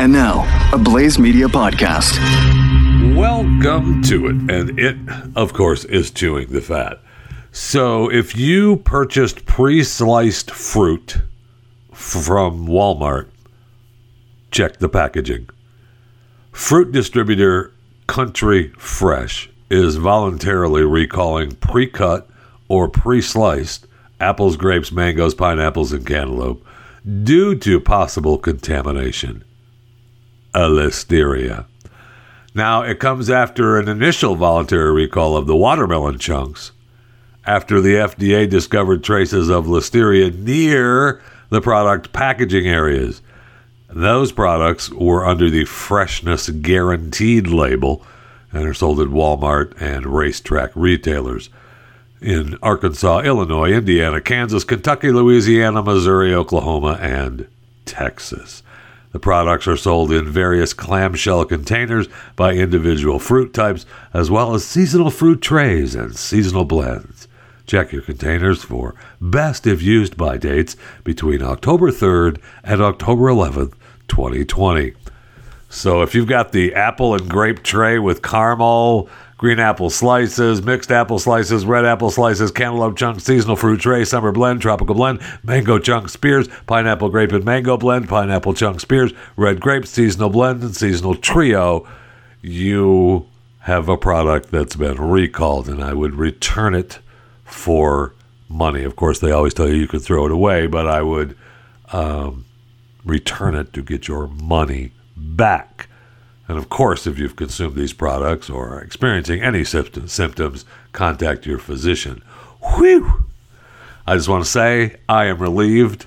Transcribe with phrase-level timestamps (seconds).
[0.00, 0.42] And now,
[0.72, 2.18] a Blaze Media podcast.
[3.14, 4.50] Welcome to it.
[4.50, 4.96] And it,
[5.36, 6.98] of course, is chewing the fat.
[7.52, 11.18] So if you purchased pre sliced fruit
[11.92, 13.28] from Walmart,
[14.50, 15.48] check the packaging.
[16.50, 17.72] Fruit distributor
[18.08, 22.28] Country Fresh is voluntarily recalling pre cut
[22.66, 23.86] or pre sliced
[24.18, 26.66] apples, grapes, mangoes, pineapples, and cantaloupe
[27.22, 29.44] due to possible contamination.
[30.54, 31.66] A listeria.
[32.54, 36.70] Now, it comes after an initial voluntary recall of the watermelon chunks
[37.44, 43.20] after the FDA discovered traces of listeria near the product packaging areas.
[43.88, 48.04] Those products were under the freshness guaranteed label
[48.52, 51.50] and are sold at Walmart and RaceTrac retailers
[52.20, 57.46] in Arkansas, Illinois, Indiana, Kansas, Kentucky, Louisiana, Missouri, Oklahoma, and
[57.84, 58.62] Texas.
[59.14, 64.66] The products are sold in various clamshell containers by individual fruit types, as well as
[64.66, 67.28] seasonal fruit trays and seasonal blends.
[67.64, 73.74] Check your containers for best if used by dates between October 3rd and October 11th,
[74.08, 74.94] 2020.
[75.68, 79.08] So if you've got the apple and grape tray with caramel,
[79.44, 84.32] green apple slices, mixed apple slices, red apple slices, cantaloupe chunks, seasonal fruit tray, summer
[84.32, 89.60] blend, tropical blend, mango chunk spears, pineapple grape and mango blend, pineapple chunk spears, red
[89.60, 91.86] grape, seasonal blend, and seasonal trio,
[92.40, 93.26] you
[93.58, 97.00] have a product that's been recalled, and I would return it
[97.44, 98.14] for
[98.48, 98.82] money.
[98.82, 101.36] Of course, they always tell you you can throw it away, but I would
[101.92, 102.46] um,
[103.04, 105.90] return it to get your money back.
[106.46, 111.58] And of course, if you've consumed these products or are experiencing any symptoms, contact your
[111.58, 112.22] physician.
[112.60, 113.24] Whew!
[114.06, 116.06] I just want to say I am relieved.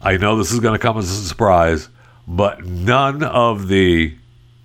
[0.00, 1.90] I know this is going to come as a surprise,
[2.26, 4.16] but none of the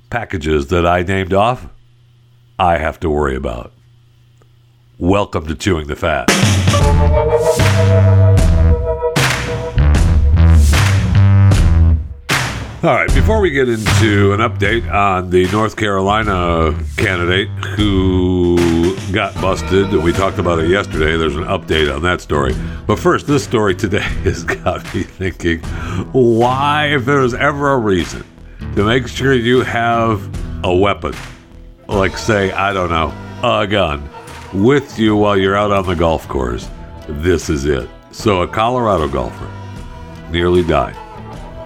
[0.09, 1.67] packages that I named off,
[2.57, 3.73] I have to worry about.
[4.97, 6.29] Welcome to Chewing the Fat.
[12.81, 19.33] All right, before we get into an update on the North Carolina candidate who got
[19.41, 21.17] busted, we talked about it yesterday.
[21.17, 22.55] There's an update on that story.
[22.87, 25.59] But first, this story today has got me thinking
[26.13, 28.23] why, if there's ever a reason
[28.77, 30.23] to make sure you have
[30.63, 31.13] a weapon,
[31.89, 33.13] like, say, I don't know,
[33.43, 34.09] a gun
[34.53, 36.69] with you while you're out on the golf course.
[37.09, 37.89] This is it.
[38.11, 39.51] So, a Colorado golfer
[40.31, 40.95] nearly died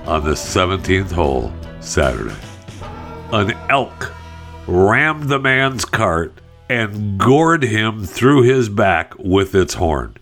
[0.05, 2.35] on the 17th hole Saturday.
[3.31, 4.11] An elk
[4.67, 6.33] rammed the man's cart
[6.69, 10.15] and gored him through his back with its horn.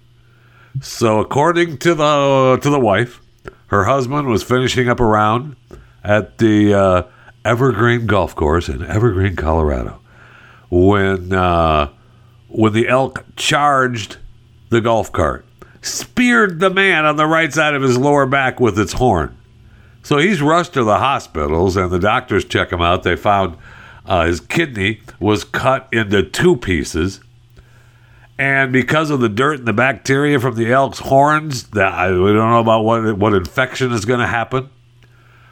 [0.82, 3.22] So, according to the to the wife,
[3.68, 5.56] her husband was finishing up a round
[6.04, 7.04] at the uh,
[7.44, 10.00] Evergreen Golf Course in Evergreen, Colorado,
[10.70, 11.90] when uh,
[12.48, 14.18] when the elk charged
[14.70, 15.46] the golf cart,
[15.82, 19.36] speared the man on the right side of his lower back with its horn.
[20.04, 23.04] So he's rushed to the hospitals, and the doctors check him out.
[23.04, 23.58] They found
[24.06, 27.22] uh, his kidney was cut into two pieces.
[28.38, 32.34] And because of the dirt and the bacteria from the elk's horns, that I, we
[32.34, 34.70] don't know about what what infection is going to happen.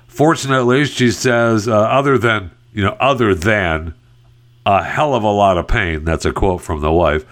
[0.08, 3.94] Fortunately, she says, uh, other than you know, other than
[4.66, 6.04] a hell of a lot of pain.
[6.04, 7.26] That's a quote from the wife.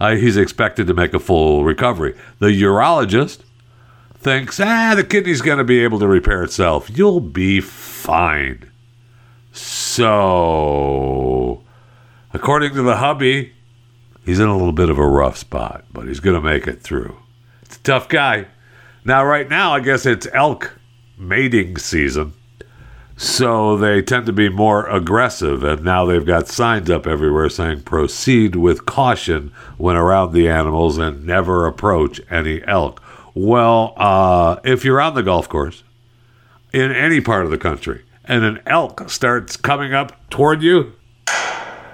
[0.00, 2.16] Uh, he's expected to make a full recovery.
[2.38, 3.40] The urologist
[4.22, 6.88] thinks, ah, the kidney's going to be able to repair itself.
[6.88, 8.70] You'll be fine.
[9.52, 10.04] So,
[12.32, 13.52] according to the hubby,
[14.24, 16.80] he's in a little bit of a rough spot, but he's going to make it
[16.82, 17.16] through.
[17.62, 18.46] It's a tough guy.
[19.04, 20.78] Now, right now, I guess it's elk
[21.18, 22.34] mating season.
[23.16, 27.82] So they tend to be more aggressive, and now they've got signs up everywhere saying
[27.82, 33.02] proceed with caution when around the animals and never approach any elk.
[33.34, 35.82] Well, uh, if you're on the golf course
[36.72, 40.92] in any part of the country and an elk starts coming up toward you,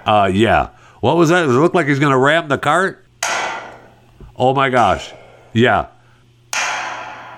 [0.05, 0.69] uh, yeah.
[1.01, 1.45] What was that?
[1.45, 3.05] Does it look like he's going to ram the cart?
[4.35, 5.13] Oh my gosh.
[5.53, 5.87] Yeah.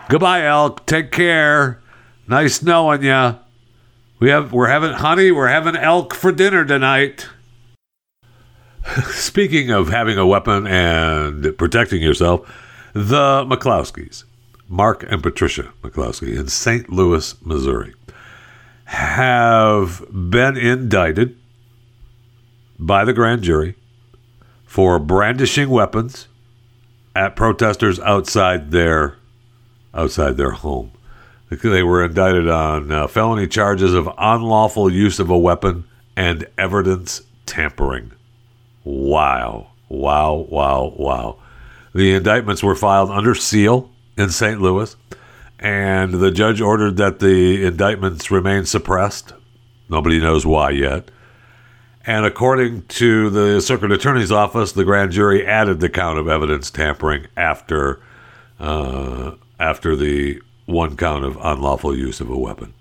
[0.10, 0.86] Goodbye, elk.
[0.86, 1.82] Take care.
[2.28, 3.38] Nice knowing you.
[4.20, 7.28] We have we're having honey, we're having elk for dinner tonight.
[9.12, 12.48] Speaking of having a weapon and protecting yourself,
[12.94, 14.24] the McCloskeys,
[14.68, 16.90] Mark and Patricia McCloskey in St.
[16.90, 17.94] Louis, Missouri,
[18.86, 21.38] have been indicted
[22.80, 23.76] by the grand jury
[24.66, 26.28] for brandishing weapons
[27.16, 29.18] at protesters outside their
[29.94, 30.92] outside their home.
[31.50, 35.84] They were indicted on uh, felony charges of unlawful use of a weapon
[36.16, 38.14] and evidence tampering.
[38.86, 39.72] Wow.
[39.90, 41.41] Wow, wow, wow.
[41.94, 44.62] The indictments were filed under seal in St.
[44.62, 44.96] Louis,
[45.60, 49.34] and the judge ordered that the indictments remain suppressed.
[49.90, 51.12] Nobody knows why yet.
[52.06, 56.72] And according to the circuit attorney's office, the grand jury added the count of evidence
[56.72, 58.02] tampering after
[58.60, 62.74] uh, after the one count of unlawful use of a weapon.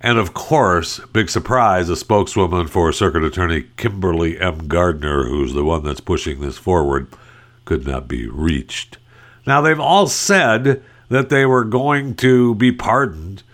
[0.00, 4.66] And of course, big surprise, a spokeswoman for Circuit Attorney Kimberly M.
[4.66, 7.06] Gardner, who's the one that's pushing this forward,
[7.70, 8.98] could not be reached.
[9.46, 13.44] Now, they've all said that they were going to be pardoned.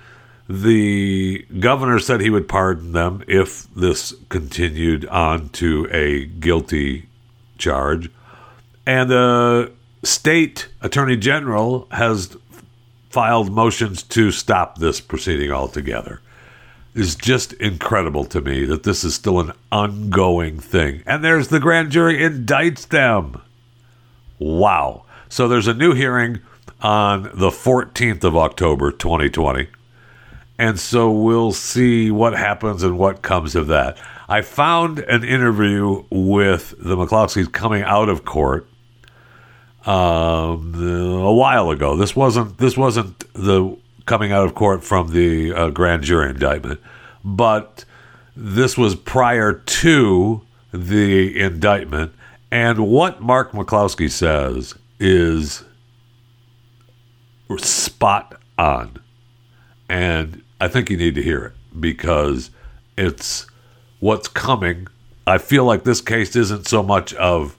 [0.49, 7.11] The governor said he would pardon them if this continued on to a guilty
[7.59, 8.11] charge.
[8.87, 9.73] And the
[10.03, 12.39] state attorney general has
[13.11, 16.23] filed motions to stop this proceeding altogether
[16.95, 21.03] It's just incredible to me that this is still an ongoing thing.
[21.05, 23.43] And there's the grand jury indicts them.
[24.39, 25.05] Wow.
[25.29, 26.41] So there's a new hearing
[26.81, 29.69] on the 14th of October 2020.
[30.59, 33.99] And so we'll see what happens and what comes of that.
[34.29, 38.67] I found an interview with the McCloskeys coming out of court
[39.85, 41.97] um, a while ago.
[41.97, 46.81] This wasn't this wasn't the coming out of court from the uh, grand jury indictment,
[47.25, 47.85] but
[48.35, 50.43] this was prior to
[50.73, 52.13] the indictment.
[52.57, 55.63] And what Mark McCloskey says is
[57.59, 58.97] spot on.
[59.91, 62.49] And I think you need to hear it because
[62.97, 63.47] it's
[64.01, 64.89] what's coming.
[65.27, 67.59] I feel like this case isn't so much of,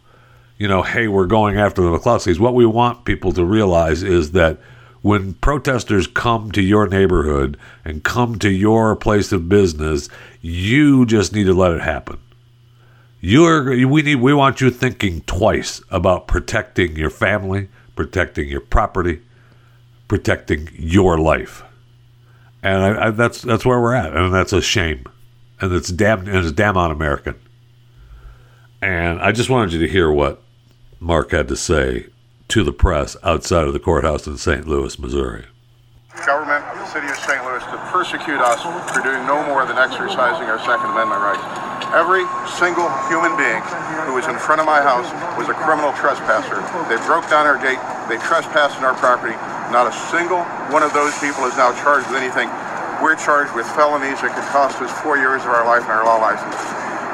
[0.57, 2.39] you know, hey, we're going after the McCloskeys.
[2.39, 4.57] What we want people to realize is that
[5.03, 7.55] when protesters come to your neighborhood
[7.85, 10.09] and come to your place of business,
[10.41, 12.17] you just need to let it happen.
[13.19, 19.21] You're we need we want you thinking twice about protecting your family, protecting your property,
[20.07, 21.63] protecting your life,
[22.61, 25.05] and I, I, that's that's where we're at, and that's a shame,
[25.59, 27.35] and it's damn and it's damn un-American.
[28.83, 30.43] And I just wanted you to hear what
[30.99, 32.05] Mark had to say
[32.49, 34.67] to the press outside of the courthouse in St.
[34.67, 35.45] Louis, Missouri.
[36.25, 37.43] Government of the city of St.
[37.43, 38.61] Louis to persecute us
[38.93, 41.66] for doing no more than exercising our Second Amendment rights.
[41.95, 42.27] Every
[42.59, 43.63] single human being
[44.03, 45.07] who was in front of my house
[45.39, 46.59] was a criminal trespasser.
[46.91, 47.79] They broke down our gate,
[48.11, 49.39] they trespassed on our property.
[49.71, 52.51] Not a single one of those people is now charged with anything.
[52.99, 56.03] We're charged with felonies that could cost us four years of our life and our
[56.03, 56.59] law license.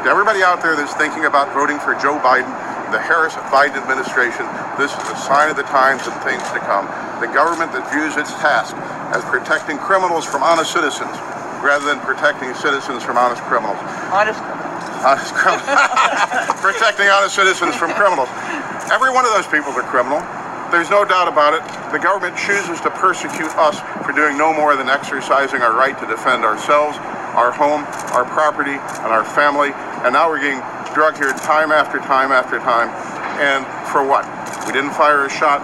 [0.02, 2.50] To everybody out there that's thinking about voting for Joe Biden,
[2.90, 4.50] the Harris Biden administration,
[4.82, 6.90] this is a sign of the times and things to come.
[7.22, 8.74] The government that views its task
[9.14, 11.14] as protecting criminals from honest citizens
[11.62, 13.78] rather than protecting citizens from honest criminals.
[14.10, 14.63] Honest.
[15.04, 15.68] Honest criminals.
[16.64, 18.32] protecting honest citizens from criminals.
[18.88, 20.24] Every one of those people is a criminal.
[20.72, 21.62] There's no doubt about it.
[21.92, 23.78] The government chooses to persecute us
[24.08, 26.98] for doing no more than exercising our right to defend ourselves,
[27.36, 27.86] our home,
[28.16, 29.70] our property, and our family.
[30.08, 30.64] And now we're getting
[30.96, 32.90] drug here time after time after time.
[33.44, 34.24] And for what?
[34.66, 35.62] We didn't fire a shot.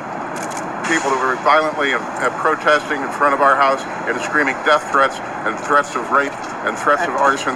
[0.85, 2.01] People that were violently uh,
[2.43, 6.33] protesting in front of our house and screaming death threats and threats of rape
[6.67, 7.55] and threats of arson.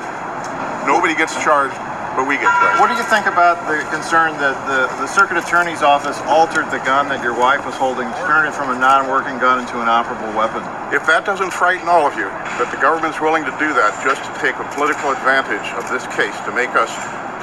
[0.85, 1.75] Nobody gets charged,
[2.15, 2.79] but we get charged.
[2.79, 6.83] What do you think about the concern that the, the circuit attorney's office altered the
[6.83, 10.31] gun that your wife was holding, turned it from a non-working gun into an operable
[10.35, 10.61] weapon?
[10.91, 12.27] If that doesn't frighten all of you,
[12.59, 16.05] that the government's willing to do that just to take a political advantage of this
[16.13, 16.91] case, to make us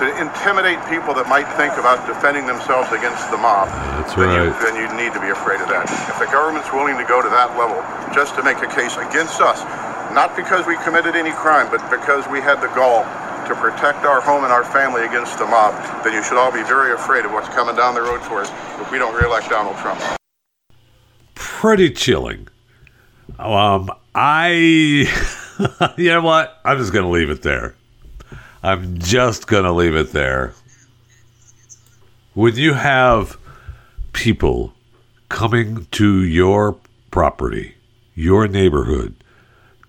[0.00, 3.68] to intimidate people that might think about defending themselves against the mob,
[4.00, 4.56] That's then, you, right.
[4.64, 5.84] then you need to be afraid of that.
[6.08, 7.76] If the government's willing to go to that level
[8.16, 9.60] just to make a case against us,
[10.16, 13.04] not because we committed any crime, but because we had the gall
[13.50, 16.62] to protect our home and our family against the mob, then you should all be
[16.62, 19.76] very afraid of what's coming down the road for us if we don't reelect Donald
[19.78, 20.00] Trump.
[21.34, 22.46] Pretty chilling.
[23.38, 24.50] Um, I,
[25.96, 26.60] you know what?
[26.64, 27.74] I'm just going to leave it there.
[28.62, 30.54] I'm just going to leave it there.
[32.34, 33.36] When you have
[34.12, 34.74] people
[35.28, 36.76] coming to your
[37.10, 37.74] property,
[38.14, 39.16] your neighborhood,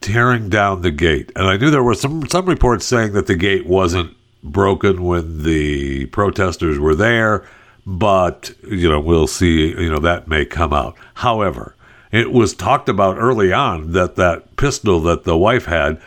[0.01, 3.35] tearing down the gate, and I knew there were some some reports saying that the
[3.35, 7.45] gate wasn't broken when the protesters were there,
[7.85, 9.69] but you know we'll see.
[9.69, 10.95] You know that may come out.
[11.15, 11.75] However,
[12.11, 16.01] it was talked about early on that that pistol that the wife had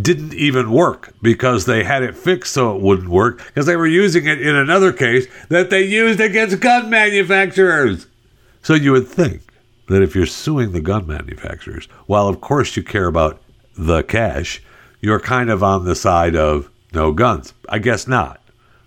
[0.00, 3.88] didn't even work because they had it fixed so it wouldn't work because they were
[3.88, 8.06] using it in another case that they used against gun manufacturers.
[8.62, 9.42] So you would think
[9.90, 13.42] that if you're suing the gun manufacturers, while of course you care about
[13.76, 14.62] the cash,
[15.00, 17.52] you're kind of on the side of no guns.
[17.68, 18.40] I guess not,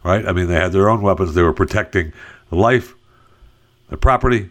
[0.03, 0.25] right?
[0.25, 1.33] I mean, they had their own weapons.
[1.33, 2.13] They were protecting
[2.51, 2.95] life,
[3.89, 4.49] the property.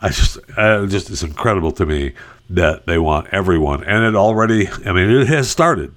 [0.00, 2.12] I just, uh, just it's incredible to me
[2.50, 4.68] that they want everyone, and it already.
[4.86, 5.92] I mean, it has started.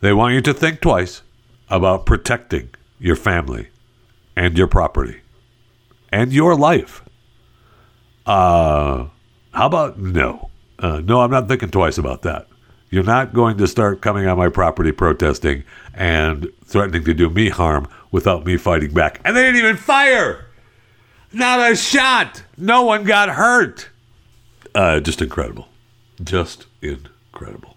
[0.00, 1.22] They want you to think twice
[1.70, 3.68] about protecting your family
[4.34, 5.20] and your property
[6.10, 7.03] and your life.
[8.26, 9.06] Uh,
[9.52, 10.50] how about no?
[10.78, 12.48] Uh, no, I'm not thinking twice about that.
[12.90, 15.64] You're not going to start coming on my property protesting
[15.94, 19.20] and threatening to do me harm without me fighting back.
[19.24, 20.46] And they didn't even fire!
[21.32, 22.44] Not a shot!
[22.56, 23.88] No one got hurt!
[24.74, 25.68] Uh, just incredible.
[26.22, 27.76] Just incredible.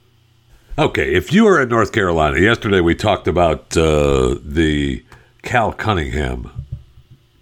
[0.77, 5.03] Okay, if you are in North Carolina, yesterday we talked about uh, the
[5.41, 6.56] Cal Cunningham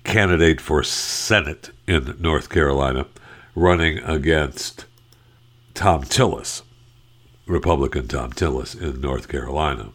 [0.05, 3.07] candidate for Senate in North Carolina
[3.55, 4.85] running against
[5.73, 6.61] Thom Tillis,
[7.47, 9.89] Republican Thom Tillis in North Carolina.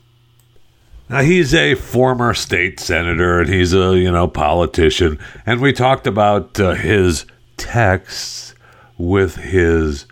[1.09, 6.07] Now he's a former state senator and he's a you know politician, and we talked
[6.07, 7.26] about uh, his
[7.57, 8.55] texts
[8.97, 10.07] with his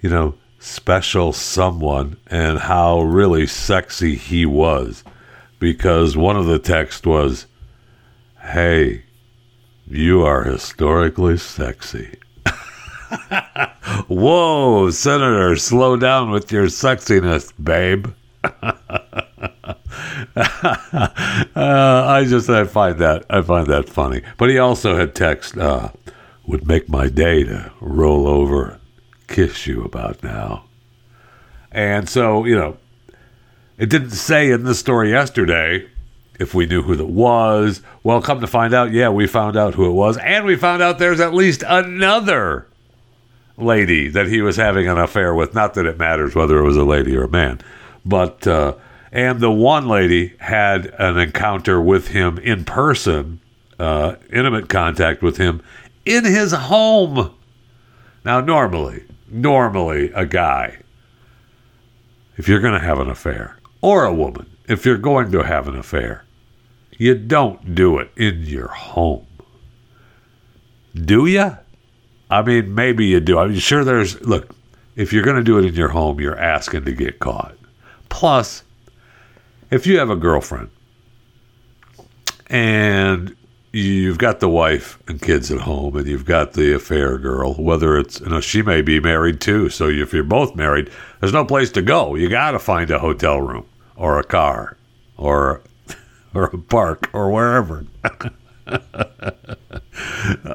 [0.00, 5.04] you know special someone and how really sexy he was,
[5.58, 7.46] because one of the texts was,
[8.42, 9.04] "Hey,
[9.90, 12.18] you are historically sexy."
[14.08, 18.06] Whoa, Senator, slow down with your sexiness, babe.
[18.44, 18.74] uh,
[21.56, 24.22] I just I find that I find that funny.
[24.38, 25.90] But he also had text uh,
[26.46, 28.80] would make my day to roll over,
[29.26, 30.64] kiss you about now.
[31.72, 32.76] And so you know,
[33.76, 35.88] it didn't say in the story yesterday
[36.40, 37.82] if we knew who that was.
[38.02, 40.82] Well, come to find out, yeah, we found out who it was, and we found
[40.82, 42.66] out there's at least another
[43.58, 45.54] lady that he was having an affair with.
[45.54, 47.60] Not that it matters whether it was a lady or a man,
[48.06, 48.74] but uh,
[49.12, 53.40] and the one lady had an encounter with him in person,
[53.78, 55.62] uh, intimate contact with him
[56.06, 57.34] in his home.
[58.24, 60.78] Now, normally, normally a guy,
[62.38, 65.68] if you're going to have an affair, or a woman, if you're going to have
[65.68, 66.24] an affair,
[67.00, 69.26] you don't do it in your home.
[70.94, 71.56] Do you?
[72.28, 73.38] I mean, maybe you do.
[73.38, 74.54] I'm sure there's, look,
[74.96, 77.56] if you're going to do it in your home, you're asking to get caught.
[78.10, 78.64] Plus,
[79.70, 80.68] if you have a girlfriend
[82.48, 83.34] and
[83.72, 87.96] you've got the wife and kids at home and you've got the affair girl, whether
[87.96, 89.70] it's, you know, she may be married too.
[89.70, 90.90] So if you're both married,
[91.20, 92.14] there's no place to go.
[92.14, 93.64] You got to find a hotel room
[93.96, 94.76] or a car
[95.16, 95.62] or,
[96.34, 97.86] or a park or wherever.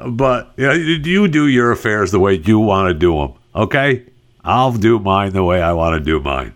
[0.06, 3.34] but you, know, you do your affairs the way you want to do them.
[3.54, 4.04] Okay,
[4.44, 6.54] I'll do mine the way I want to do mine.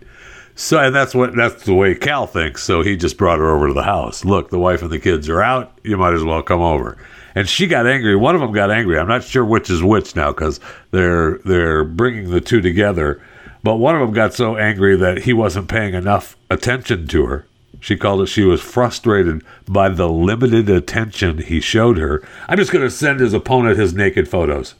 [0.55, 2.63] So, and that's what that's the way Cal thinks.
[2.63, 4.23] So he just brought her over to the house.
[4.23, 5.77] Look, the wife and the kids are out.
[5.83, 6.97] You might as well come over.
[7.33, 8.15] And she got angry.
[8.15, 8.99] One of them got angry.
[8.99, 10.59] I'm not sure which is which now because
[10.91, 13.21] they're they're bringing the two together.
[13.63, 17.45] But one of them got so angry that he wasn't paying enough attention to her.
[17.81, 22.23] She called it she was frustrated by the limited attention he showed her.
[22.47, 24.75] I'm just going to send his opponent his naked photos.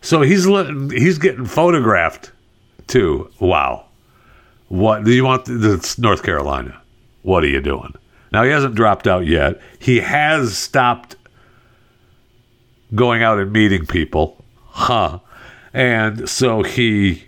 [0.00, 2.30] So he's letting, he's getting photographed
[2.86, 3.30] too.
[3.40, 3.86] Wow.
[4.68, 5.48] What do you want?
[5.48, 6.80] It's North Carolina.
[7.22, 7.94] What are you doing?
[8.32, 9.60] Now he hasn't dropped out yet.
[9.80, 11.16] He has stopped
[12.94, 15.18] going out and meeting people, huh?
[15.72, 17.24] And so he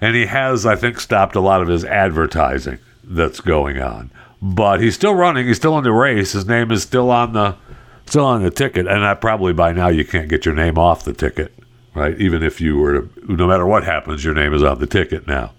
[0.00, 4.10] and he has, I think, stopped a lot of his advertising that's going on.
[4.46, 5.46] But he's still running.
[5.46, 6.32] He's still in the race.
[6.32, 7.56] His name is still on the
[8.04, 8.86] still on the ticket.
[8.86, 11.54] And I probably by now you can't get your name off the ticket,
[11.94, 12.14] right?
[12.20, 15.26] Even if you were to, no matter what happens, your name is on the ticket
[15.26, 15.52] now.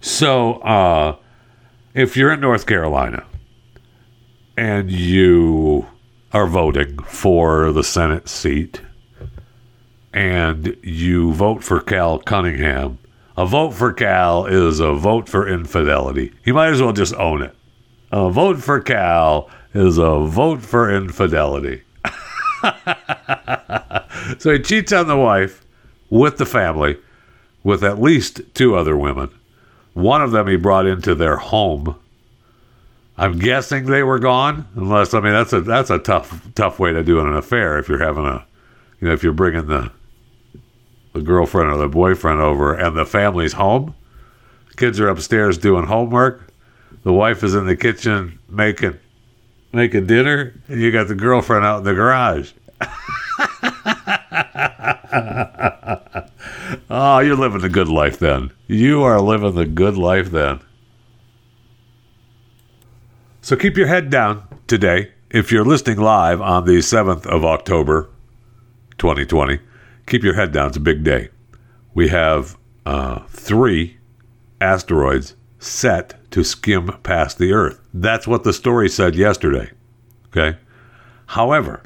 [0.00, 1.16] So uh,
[1.94, 3.26] if you're in North Carolina
[4.56, 5.88] and you
[6.32, 8.82] are voting for the Senate seat
[10.12, 12.98] and you vote for Cal Cunningham,
[13.36, 16.32] a vote for Cal is a vote for infidelity.
[16.44, 17.55] You might as well just own it.
[18.16, 21.82] A vote for Cal is a vote for infidelity.
[24.38, 25.66] so he cheats on the wife
[26.08, 26.96] with the family,
[27.62, 29.28] with at least two other women.
[29.92, 31.94] One of them he brought into their home.
[33.18, 36.94] I'm guessing they were gone, unless I mean that's a that's a tough tough way
[36.94, 38.46] to do an affair if you're having a,
[38.98, 39.92] you know, if you're bringing the
[41.12, 43.94] the girlfriend or the boyfriend over and the family's home.
[44.78, 46.45] Kids are upstairs doing homework.
[47.02, 48.98] The wife is in the kitchen making
[49.72, 52.52] making dinner, and you got the girlfriend out in the garage.
[56.90, 58.50] oh, you're living the good life then.
[58.66, 60.60] You are living the good life then.
[63.40, 65.12] So keep your head down today.
[65.30, 68.08] If you're listening live on the 7th of October,
[68.98, 69.60] 2020,
[70.06, 70.68] keep your head down.
[70.68, 71.30] It's a big day.
[71.94, 73.98] We have uh, three
[74.60, 77.80] asteroids set to skim past the Earth.
[77.94, 79.70] That's what the story said yesterday.
[80.26, 80.58] Okay.
[81.24, 81.82] However,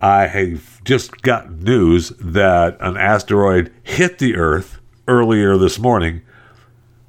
[0.00, 6.22] I have just got news that an asteroid hit the Earth earlier this morning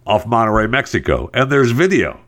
[0.05, 2.19] off Monterrey, Mexico, and there's video.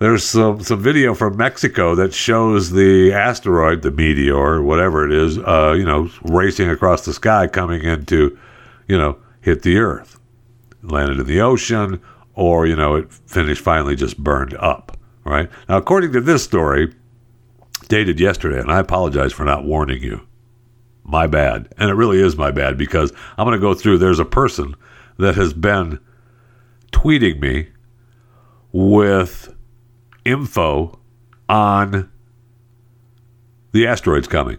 [0.00, 5.38] There's some, some video from Mexico that shows the asteroid, the meteor, whatever it is,
[5.38, 8.38] uh, you know, racing across the sky, coming into,
[8.86, 10.20] you know, hit the Earth,
[10.82, 12.02] landed in the ocean,
[12.34, 14.96] or you know, it finished finally just burned up.
[15.24, 16.92] Right now, according to this story,
[17.88, 20.26] dated yesterday, and I apologize for not warning you.
[21.04, 21.72] My bad.
[21.78, 23.98] And it really is my bad because I'm going to go through.
[23.98, 24.74] There's a person
[25.18, 25.98] that has been
[26.90, 27.68] tweeting me
[28.72, 29.54] with
[30.24, 30.98] info
[31.48, 32.10] on
[33.72, 34.58] the asteroids coming.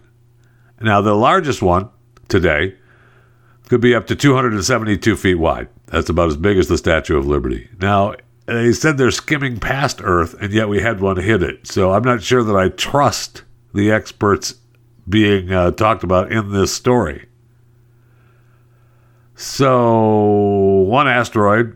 [0.82, 1.90] Now, the largest one
[2.28, 2.76] today
[3.74, 5.68] could be up to 272 feet wide.
[5.88, 7.70] That's about as big as the Statue of Liberty.
[7.82, 8.14] Now,
[8.46, 11.66] they said they're skimming past Earth, and yet we had one hit it.
[11.66, 13.42] So I'm not sure that I trust
[13.74, 14.54] the experts
[15.10, 17.26] being uh, talked about in this story.
[19.34, 21.76] So, one asteroid,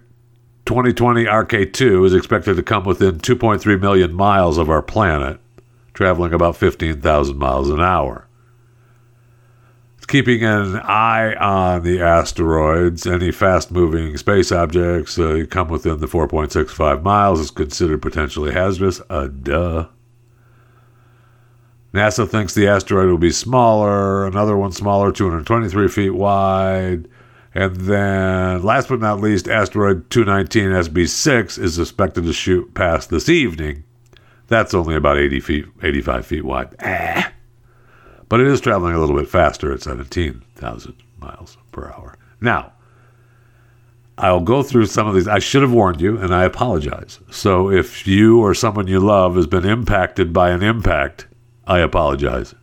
[0.68, 5.40] 2020 RK2, is expected to come within 2.3 million miles of our planet,
[5.96, 8.27] traveling about 15,000 miles an hour
[10.08, 13.06] keeping an eye on the asteroids.
[13.06, 19.02] Any fast moving space objects uh, come within the 4.65 miles is considered potentially hazardous.
[19.10, 19.88] Uh, duh.
[21.94, 27.08] NASA thinks the asteroid will be smaller, another one smaller, 223 feet wide.
[27.56, 33.30] And then, last but not least, asteroid 219 SB6 is expected to shoot past this
[33.30, 33.84] evening.
[34.48, 36.76] That's only about 80 feet, 85 feet wide.
[36.82, 37.34] Ah
[38.30, 42.16] but it is traveling a little bit faster at 17,000 miles per hour.
[42.42, 42.74] Now,
[44.18, 45.28] I'll go through some of these.
[45.28, 47.20] I should have warned you, and I apologize.
[47.30, 51.28] So if you or someone you love has been impacted by an impact,
[51.68, 52.56] I apologize.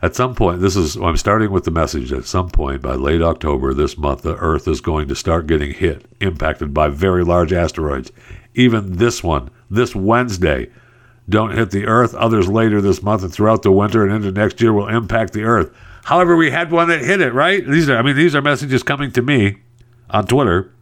[0.00, 2.12] At some point, this is, I'm starting with the message.
[2.12, 5.72] At some point, by late October this month, the Earth is going to start getting
[5.72, 8.12] hit, impacted by very large asteroids.
[8.54, 10.70] Even this one, this Wednesday,
[11.28, 12.14] don't hit the earth.
[12.14, 15.44] Others later this month and throughout the winter and into next year will impact the
[15.44, 15.70] earth.
[16.04, 17.66] However, we had one that hit it, right?
[17.66, 19.58] These are I mean, these are messages coming to me
[20.10, 20.72] on Twitter.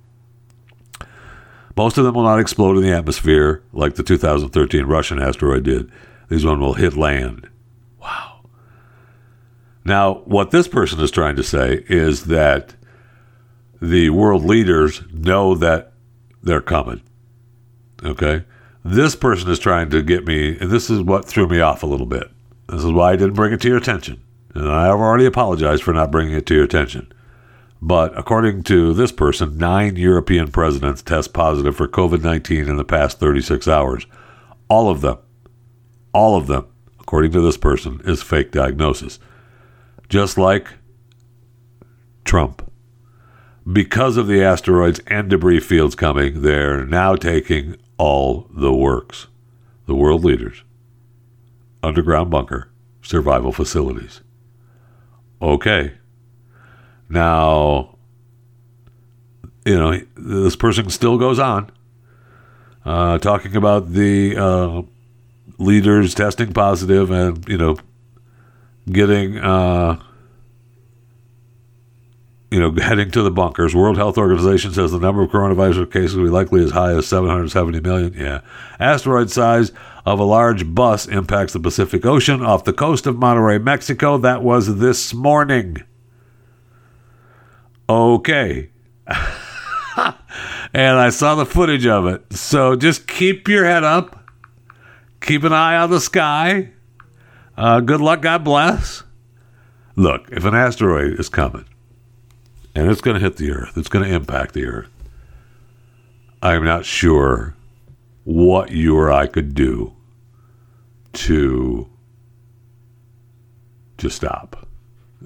[1.77, 5.91] Most of them will not explode in the atmosphere like the 2013 Russian asteroid did.
[6.29, 7.51] These one will hit land.
[8.01, 8.41] Wow.
[9.85, 12.75] Now, what this person is trying to say is that
[13.83, 15.93] the world leaders know that
[16.43, 17.03] they're coming.
[18.03, 18.45] Okay?
[18.89, 21.87] This person is trying to get me, and this is what threw me off a
[21.87, 22.31] little bit.
[22.69, 24.23] This is why I didn't bring it to your attention.
[24.55, 27.13] And I have already apologized for not bringing it to your attention.
[27.83, 32.85] But according to this person, nine European presidents test positive for COVID 19 in the
[32.85, 34.07] past 36 hours.
[34.69, 35.19] All of them,
[36.13, 36.69] all of them,
[37.01, 39.19] according to this person, is fake diagnosis.
[40.09, 40.69] Just like
[42.25, 42.71] Trump.
[43.71, 49.27] Because of the asteroids and debris fields coming, they're now taking all the works.
[49.87, 50.65] The world leaders,
[51.83, 52.71] underground bunker,
[53.03, 54.21] survival facilities.
[55.41, 55.93] Okay.
[57.09, 57.97] Now,
[59.65, 61.71] you know, this person still goes on
[62.85, 64.83] uh, talking about the uh,
[65.59, 67.77] leaders testing positive and, you know,
[68.91, 70.01] getting uh,
[72.57, 73.75] you know, heading to the bunkers.
[73.75, 77.07] World Health Organization says the number of coronavirus cases will be likely as high as
[77.07, 78.15] 770 million.
[78.15, 78.41] Yeah.
[78.81, 79.73] Asteroid size
[80.07, 84.17] of a large bus impacts the Pacific Ocean off the coast of Monterrey, Mexico.
[84.17, 85.83] That was this morning.
[87.91, 88.71] Okay.
[89.07, 90.17] and
[90.75, 92.33] I saw the footage of it.
[92.33, 94.31] So just keep your head up.
[95.21, 96.71] Keep an eye on the sky.
[97.55, 98.23] Uh, good luck.
[98.23, 99.03] God bless.
[99.95, 101.67] Look, if an asteroid is coming,
[102.77, 103.79] and it's going to hit the earth.
[103.79, 104.91] It's going to impact the earth.
[106.43, 107.55] I'm not sure
[108.25, 109.95] what you or I could do
[111.15, 111.89] to
[113.97, 114.69] to stop,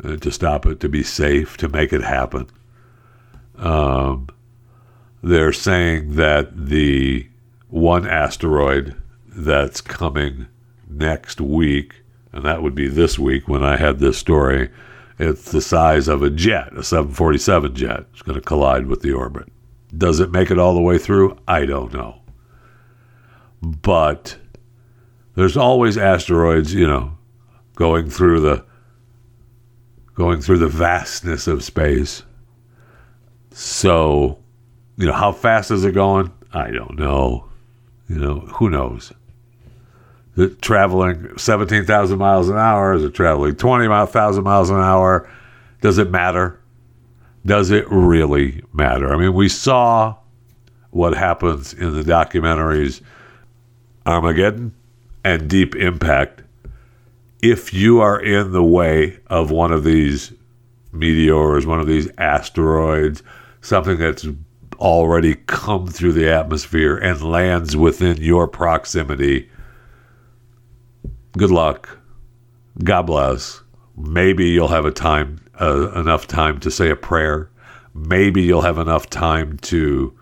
[0.04, 2.46] uh, to stop it, to be safe, to make it happen.
[3.56, 4.28] Um,
[5.24, 7.26] they're saying that the
[7.68, 8.94] one asteroid
[9.26, 10.46] that's coming
[10.88, 14.70] next week, and that would be this week when I had this story,
[15.20, 18.06] It's the size of a jet, a 747 jet.
[18.14, 19.52] It's going to collide with the orbit.
[19.94, 21.36] Does it make it all the way through?
[21.46, 22.22] I don't know.
[23.60, 24.38] But
[25.34, 27.18] there's always asteroids, you know,
[27.74, 28.64] going through the
[30.14, 32.22] going through the vastness of space.
[33.50, 34.38] So,
[34.96, 36.32] you know, how fast is it going?
[36.54, 37.46] I don't know.
[38.08, 39.12] You know, who knows?
[40.60, 42.94] Traveling 17,000 miles an hour?
[42.94, 45.28] Is it traveling 20,000 miles an hour?
[45.80, 46.58] Does it matter?
[47.44, 49.12] Does it really matter?
[49.12, 50.16] I mean, we saw
[50.90, 53.00] what happens in the documentaries
[54.06, 54.74] Armageddon
[55.24, 56.42] and Deep Impact.
[57.42, 60.32] If you are in the way of one of these
[60.92, 63.22] meteors, one of these asteroids,
[63.60, 64.26] something that's
[64.78, 69.48] already come through the atmosphere and lands within your proximity,
[71.36, 71.98] good luck.
[72.82, 73.62] God bless.
[73.96, 77.50] Maybe you'll have a time uh, enough time to say a prayer.
[77.94, 80.16] Maybe you'll have enough time to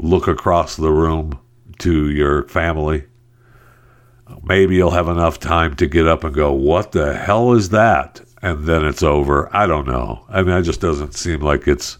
[0.00, 1.38] look across the room
[1.80, 3.04] to your family.
[4.42, 8.20] Maybe you'll have enough time to get up and go, "What the hell is that?"
[8.42, 9.54] and then it's over.
[9.54, 10.24] I don't know.
[10.28, 11.98] I mean, it just doesn't seem like it's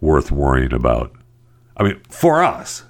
[0.00, 1.12] worth worrying about.
[1.76, 2.84] I mean, for us,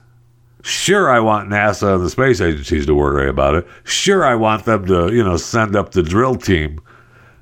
[0.62, 3.66] Sure, I want NASA and the space agencies to worry about it.
[3.84, 6.80] Sure, I want them to, you know, send up the drill team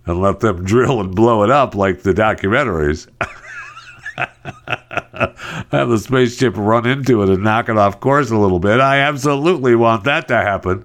[0.07, 3.09] and let them drill and blow it up like the documentaries.
[5.71, 8.81] Have the spaceship run into it and knock it off course a little bit.
[8.81, 10.85] I absolutely want that to happen.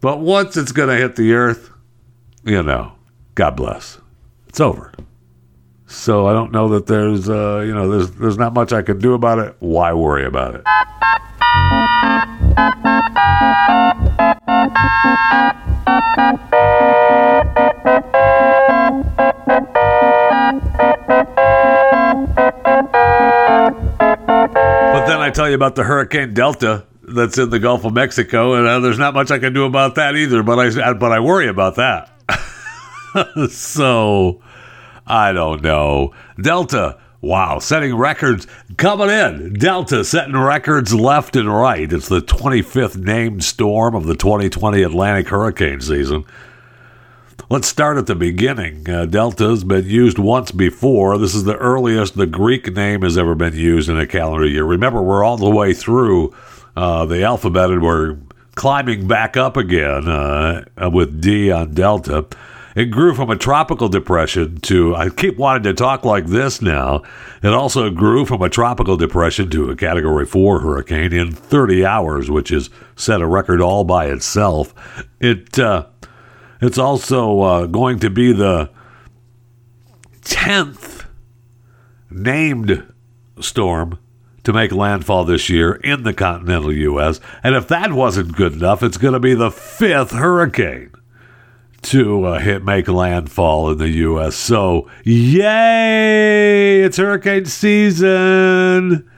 [0.00, 1.70] But once it's going to hit the Earth,
[2.44, 2.92] you know,
[3.34, 3.98] God bless.
[4.48, 4.92] It's over.
[5.92, 8.98] So I don't know that there's, uh, you know, there's there's not much I can
[8.98, 9.54] do about it.
[9.60, 10.64] Why worry about it?
[24.64, 28.54] But then I tell you about the Hurricane Delta that's in the Gulf of Mexico,
[28.54, 30.42] and uh, there's not much I can do about that either.
[30.42, 32.08] But I but I worry about that.
[33.50, 34.40] so
[35.06, 36.14] I don't know.
[36.40, 39.54] Delta, wow, setting records coming in.
[39.54, 41.92] Delta setting records left and right.
[41.92, 46.24] It's the 25th named storm of the 2020 Atlantic hurricane season.
[47.50, 48.88] Let's start at the beginning.
[48.88, 51.18] Uh, Delta has been used once before.
[51.18, 54.64] This is the earliest the Greek name has ever been used in a calendar year.
[54.64, 56.34] Remember, we're all the way through
[56.76, 58.16] uh, the alphabet and we're
[58.54, 62.26] climbing back up again uh, with D on Delta.
[62.74, 67.02] It grew from a tropical depression to, I keep wanting to talk like this now.
[67.42, 72.30] It also grew from a tropical depression to a category four hurricane in 30 hours,
[72.30, 74.74] which is set a record all by itself.
[75.20, 75.86] It, uh,
[76.60, 78.70] it's also uh, going to be the
[80.22, 81.04] 10th
[82.10, 82.86] named
[83.40, 83.98] storm
[84.44, 87.20] to make landfall this year in the continental U.S.
[87.44, 90.92] And if that wasn't good enough, it's going to be the fifth hurricane
[91.82, 94.36] to uh, hit make landfall in the U.S.
[94.36, 96.82] So, yay!
[96.82, 99.08] It's hurricane season.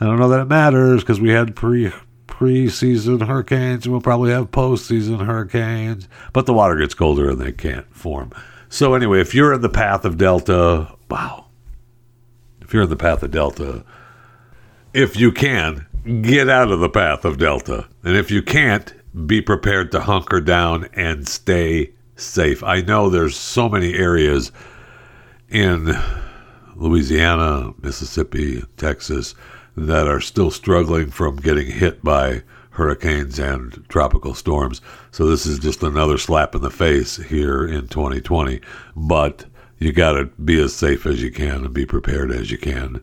[0.00, 1.92] I don't know that it matters because we had pre
[2.26, 7.52] pre-season hurricanes and we'll probably have postseason hurricanes, but the water gets colder and they
[7.52, 8.32] can't form.
[8.68, 11.46] So anyway, if you're in the path of Delta, wow.
[12.60, 13.84] If you're in the path of Delta,
[14.92, 15.86] if you can,
[16.22, 17.86] get out of the path of Delta.
[18.02, 18.92] And if you can't,
[19.26, 22.62] be prepared to hunker down and stay safe.
[22.62, 24.52] I know there's so many areas
[25.48, 25.92] in
[26.74, 29.34] Louisiana, Mississippi, Texas
[29.76, 34.80] that are still struggling from getting hit by hurricanes and tropical storms.
[35.10, 38.60] So this is just another slap in the face here in 2020.
[38.96, 39.44] But
[39.78, 43.02] you got to be as safe as you can and be prepared as you can.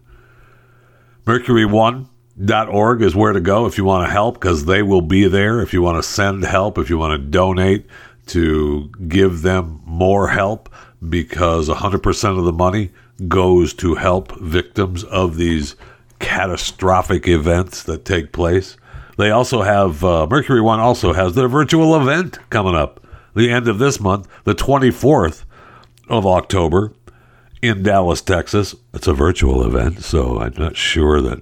[2.39, 5.61] Mercury1.org is where to go if you want to help because they will be there.
[5.61, 7.85] If you want to send help, if you want to donate
[8.27, 10.69] to give them more help
[11.07, 12.91] because 100% of the money
[13.27, 15.75] goes to help victims of these
[16.19, 18.77] catastrophic events that take place.
[19.17, 23.67] They also have uh, Mercury One also has their virtual event coming up the end
[23.67, 25.43] of this month, the 24th
[26.07, 26.93] of October
[27.61, 28.75] in Dallas, Texas.
[28.93, 31.41] It's a virtual event, so I'm not sure that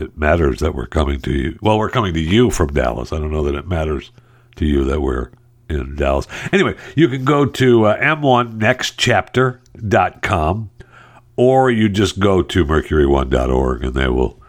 [0.00, 1.58] it matters that we're coming to you.
[1.60, 3.12] Well, we're coming to you from Dallas.
[3.12, 4.10] I don't know that it matters
[4.56, 5.30] to you that we're
[5.68, 6.26] in Dallas.
[6.52, 10.70] Anyway, you can go to uh, m1nextchapter.com
[11.36, 14.40] or you just go to mercury1.org and they will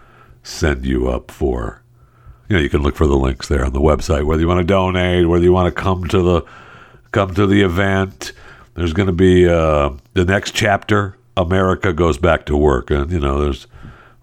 [0.44, 1.84] send you up for
[2.50, 4.58] you know you can look for the links there on the website whether you want
[4.58, 6.42] to donate whether you want to come to the
[7.12, 8.32] come to the event
[8.74, 11.18] There's going to be uh, the next chapter.
[11.36, 13.68] America goes back to work, and you know, there's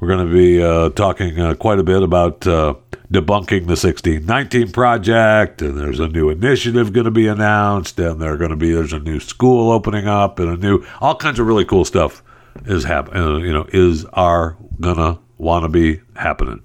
[0.01, 2.75] we're going to be uh, talking uh, quite a bit about uh,
[3.13, 8.39] debunking the 1619 project, and there's a new initiative going to be announced, and there's
[8.39, 11.47] going to be there's a new school opening up, and a new all kinds of
[11.47, 12.23] really cool stuff
[12.67, 13.23] is happening.
[13.23, 16.63] Uh, you know, is are gonna want to be happening.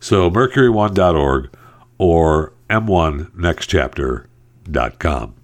[0.00, 1.50] So mercury1.org
[1.98, 5.34] or m1nextchapter.com.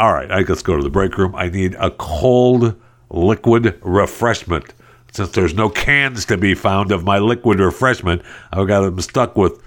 [0.00, 1.34] All right, I let's go to the break room.
[1.34, 2.78] I need a cold
[3.10, 4.74] liquid refreshment.
[5.14, 8.22] Since there's no cans to be found of my liquid refreshment,
[8.52, 9.62] I've got them stuck with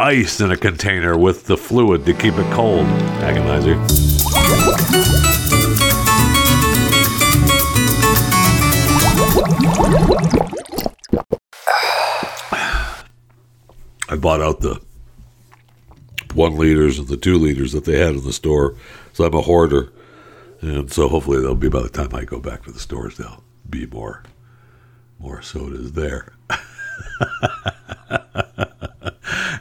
[0.00, 2.86] ice in a container with the fluid to keep it cold.
[3.20, 3.76] Agonizer.
[14.08, 14.80] I bought out the
[16.32, 18.74] one liters and the two liters that they had in the store.
[19.12, 19.92] So I'm a hoarder.
[20.62, 23.44] And so hopefully they'll be by the time I go back to the stores, there'll
[23.70, 24.22] be more
[25.18, 26.32] more sodas there.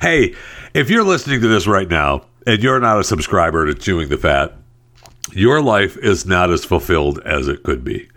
[0.01, 0.35] hey,
[0.73, 4.17] if you're listening to this right now and you're not a subscriber to Chewing the
[4.17, 4.53] Fat,
[5.31, 8.09] your life is not as fulfilled as it could be.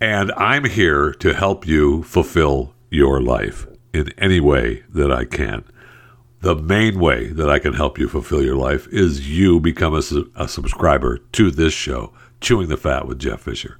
[0.00, 5.64] And I'm here to help you fulfill your life in any way that I can.
[6.40, 10.02] The main way that I can help you fulfill your life is you become a,
[10.36, 13.78] a subscriber to this show, Chewing the Fat with Jeff Fisher.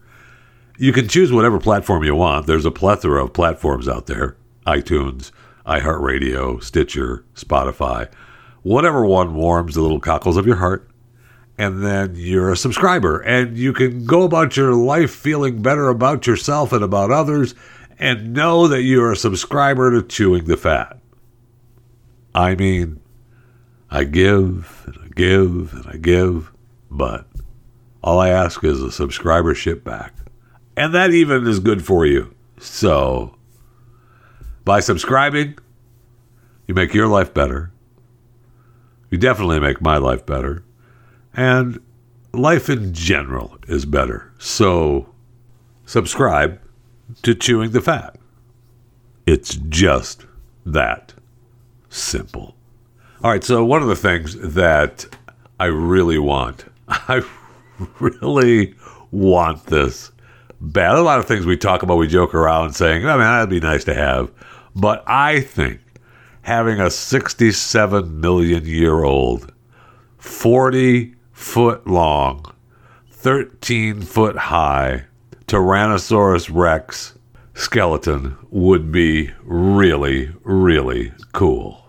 [0.76, 2.46] You can choose whatever platform you want.
[2.46, 5.30] There's a plethora of platforms out there iTunes,
[5.66, 8.10] iHeartRadio, Stitcher, Spotify,
[8.62, 10.88] whatever one warms the little cockles of your heart.
[11.56, 16.26] And then you're a subscriber, and you can go about your life feeling better about
[16.26, 17.54] yourself and about others,
[17.96, 20.98] and know that you're a subscriber to Chewing the Fat.
[22.34, 23.00] I mean,
[23.88, 26.50] I give and I give and I give,
[26.90, 27.28] but
[28.02, 30.14] all I ask is a subscribership back.
[30.76, 32.34] And that even is good for you.
[32.58, 33.36] So,
[34.64, 35.58] by subscribing,
[36.66, 37.70] you make your life better.
[39.10, 40.64] You definitely make my life better.
[41.34, 41.80] And
[42.32, 44.32] life in general is better.
[44.38, 45.08] So,
[45.84, 46.60] subscribe
[47.22, 48.16] to Chewing the Fat.
[49.26, 50.26] It's just
[50.66, 51.14] that
[51.88, 52.56] simple.
[53.22, 55.06] All right, so one of the things that
[55.60, 57.22] I really want, I
[58.00, 58.74] really
[59.10, 60.10] want this
[60.72, 60.96] bad.
[60.96, 63.50] A lot of things we talk about, we joke around saying, oh, I mean, that'd
[63.50, 64.30] be nice to have.
[64.74, 65.80] But I think
[66.42, 69.52] having a 67 million year old,
[70.18, 72.52] 40 foot long,
[73.10, 75.04] 13 foot high
[75.46, 77.14] Tyrannosaurus Rex
[77.54, 81.86] skeleton would be really, really cool.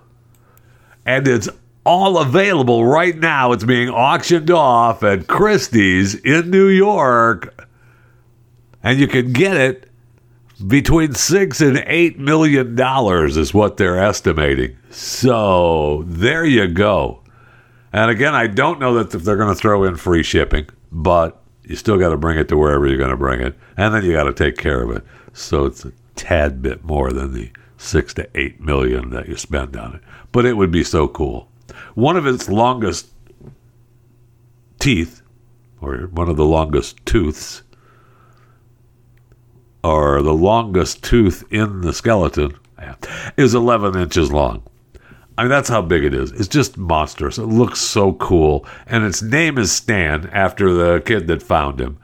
[1.06, 1.50] And it's
[1.86, 3.52] all available right now.
[3.52, 7.65] It's being auctioned off at Christie's in New York.
[8.86, 9.90] And you can get it
[10.68, 14.78] between six and eight million dollars, is what they're estimating.
[14.92, 17.22] So there you go.
[17.92, 21.76] And again, I don't know that they're going to throw in free shipping, but you
[21.76, 23.56] still got to bring it to wherever you're going to bring it.
[23.76, 25.04] And then you got to take care of it.
[25.34, 29.76] So it's a tad bit more than the six to eight million that you spend
[29.76, 30.02] on it.
[30.32, 31.50] But it would be so cool.
[31.96, 33.10] One of its longest
[34.80, 35.22] teeth,
[35.82, 37.64] or one of the longest tooths,
[39.86, 42.58] or the longest tooth in the skeleton,
[43.38, 44.64] is 11 inches long.
[45.38, 46.32] I mean, that's how big it is.
[46.32, 47.38] It's just monstrous.
[47.38, 48.66] It looks so cool.
[48.88, 52.00] And its name is Stan after the kid that found him,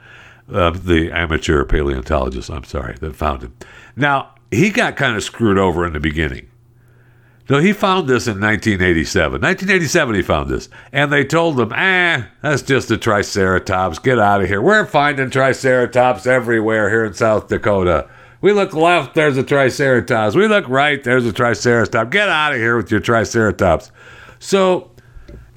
[0.51, 3.55] uh, the amateur paleontologist, I'm sorry, that found him.
[3.95, 6.50] Now, he got kind of screwed over in the beginning.
[7.51, 9.41] So he found this in 1987.
[9.41, 10.69] 1987, he found this.
[10.93, 13.99] And they told him, eh, that's just a Triceratops.
[13.99, 14.61] Get out of here.
[14.61, 18.09] We're finding Triceratops everywhere here in South Dakota.
[18.39, 20.33] We look left, there's a Triceratops.
[20.33, 22.09] We look right, there's a Triceratops.
[22.09, 23.91] Get out of here with your Triceratops.
[24.39, 24.91] So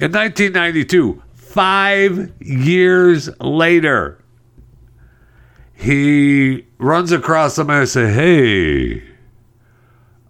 [0.01, 4.19] in 1992, five years later,
[5.75, 9.05] he runs across somebody and says, Hey,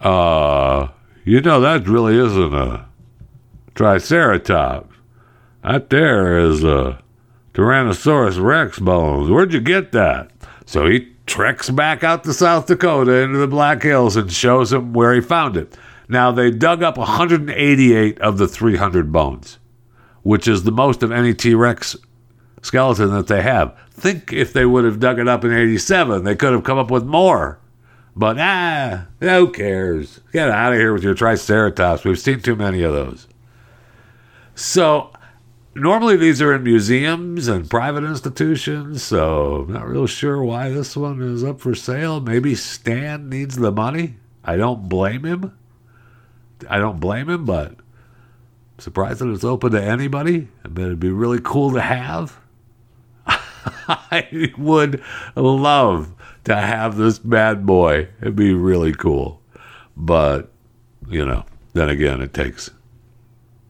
[0.03, 0.89] uh,
[1.25, 2.87] you know, that really isn't a
[3.75, 4.95] Triceratops.
[5.63, 7.03] That there is a
[7.55, 9.31] Tyrannosaurus Rex bones.
[9.31, 10.31] Where'd you get that?
[10.67, 14.93] So he treks back out to South Dakota into the Black Hills and shows him
[14.93, 15.77] where he found it.
[16.09, 19.59] Now, they dug up 188 of the 300 bones,
[20.23, 21.97] which is the most of any T Rex
[22.61, 23.75] skeleton that they have.
[23.91, 26.91] Think if they would have dug it up in 87, they could have come up
[26.91, 27.59] with more.
[28.17, 30.21] But ah, who cares?
[30.33, 32.05] Get out of here with your Triceratops.
[32.05, 33.27] We've seen too many of those.
[34.55, 35.11] So
[35.75, 40.97] normally these are in museums and private institutions, so I'm not real sure why this
[40.97, 42.21] one is up for sale.
[42.21, 44.17] Maybe Stan needs the money.
[44.45, 45.59] I don't blame him.
[46.71, 50.49] I don't blame him, but I'm surprised that it's open to anybody.
[50.65, 52.39] I bet it'd be really cool to have.
[53.27, 55.03] I would
[55.35, 58.09] love to have this bad boy.
[58.21, 59.41] It'd be really cool.
[59.97, 60.53] But,
[61.09, 62.71] you know, then again, it takes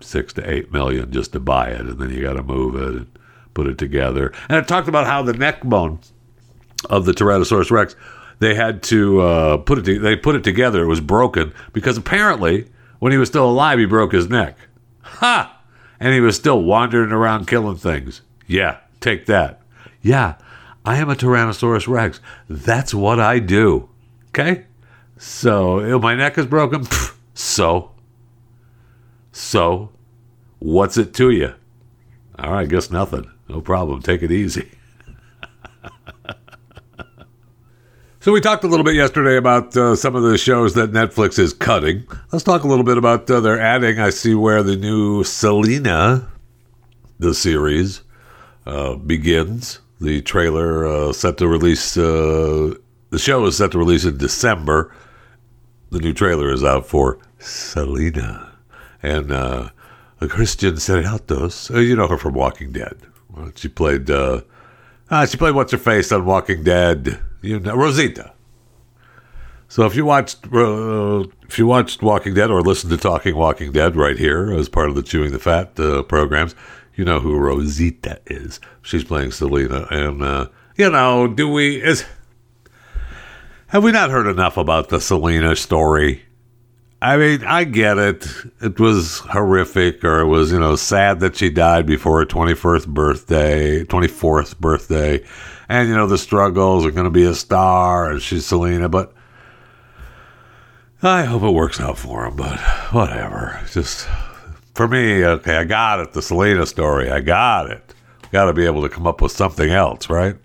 [0.01, 2.95] six to eight million just to buy it, and then you got to move it
[2.95, 3.19] and
[3.55, 4.33] put it together.
[4.49, 6.01] And it talked about how the neck bone
[6.91, 7.97] of the Tyrannosaurus Rex,
[8.39, 9.85] they had to uh, put it.
[9.85, 10.83] To, they put it together.
[10.83, 14.57] It was broken because apparently, when he was still alive, he broke his neck.
[15.03, 15.63] Ha!
[16.01, 18.23] And he was still wandering around killing things.
[18.47, 19.61] Yeah, take that.
[20.03, 20.35] Yeah,
[20.85, 22.21] I am a Tyrannosaurus Rex.
[22.49, 23.89] That's what I do.
[24.29, 24.67] Okay?
[25.17, 26.87] So, my neck is broken.
[27.35, 27.91] So,
[29.33, 29.91] so,
[30.61, 31.55] what's it to you?
[32.39, 33.29] All right, guess nothing.
[33.49, 34.03] No problem.
[34.03, 34.71] Take it easy.
[38.21, 41.39] so, we talked a little bit yesterday about uh, some of the shows that Netflix
[41.39, 42.07] is cutting.
[42.31, 43.99] Let's talk a little bit about uh, their adding.
[43.99, 46.29] I see where the new Selena,
[47.19, 48.03] the series,
[48.67, 49.81] uh, begins.
[50.01, 51.97] The trailer uh, set to release.
[51.97, 52.75] Uh,
[53.11, 54.95] the show is set to release in December.
[55.91, 58.53] The new trailer is out for Selena
[59.03, 59.69] and uh,
[60.29, 61.75] Christian Serratos.
[61.75, 62.97] Uh, you know her from Walking Dead.
[63.55, 64.11] She played.
[64.11, 64.43] Uh,
[65.11, 67.21] ah, she played what's her face on Walking Dead.
[67.43, 68.33] You know Rosita.
[69.69, 73.73] So if you watched uh, if you watched Walking Dead or listened to Talking Walking
[73.73, 76.55] Dead right here as part of the Chewing the Fat uh, programs,
[76.97, 78.61] you know who Rosita is.
[78.83, 82.05] She's playing Selena, and uh, you know, do we is
[83.69, 86.23] have we not heard enough about the Selena story?
[87.03, 88.27] I mean, I get it.
[88.63, 92.87] It was horrific, or it was, you know, sad that she died before her 21st
[92.87, 95.23] birthday, 24th birthday.
[95.69, 99.13] And, you know, the struggles are going to be a star, and she's Selena, but
[101.03, 102.59] I hope it works out for him, but
[102.93, 103.61] whatever.
[103.71, 104.09] Just
[104.75, 106.13] for me, okay, I got it.
[106.13, 107.95] The Selena story, I got it.
[108.33, 110.37] Got to be able to come up with something else, right?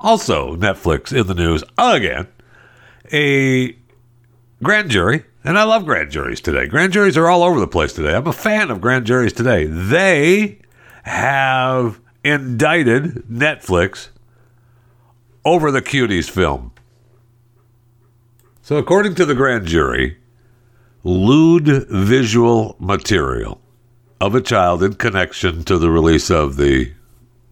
[0.00, 2.26] Also, Netflix in the news again.
[3.12, 3.76] A
[4.62, 6.66] grand jury, and I love grand juries today.
[6.66, 8.14] Grand juries are all over the place today.
[8.14, 9.64] I'm a fan of grand juries today.
[9.64, 10.58] They
[11.04, 14.08] have indicted Netflix
[15.44, 16.72] over the Cuties film.
[18.62, 20.18] So, according to the grand jury,
[21.04, 23.60] lewd visual material
[24.20, 26.92] of a child in connection to the release of the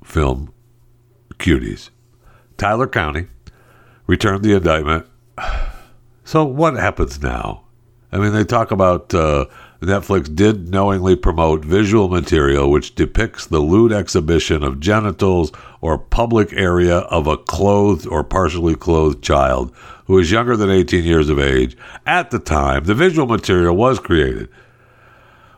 [0.04, 0.52] film
[1.38, 1.90] Cuties.
[2.56, 3.26] Tyler County
[4.06, 5.06] returned the indictment.
[6.24, 7.62] So, what happens now?
[8.10, 9.46] I mean, they talk about uh,
[9.80, 16.52] Netflix did knowingly promote visual material which depicts the lewd exhibition of genitals or public
[16.52, 19.72] area of a clothed or partially clothed child
[20.06, 21.76] who is younger than 18 years of age.
[22.06, 24.48] At the time, the visual material was created,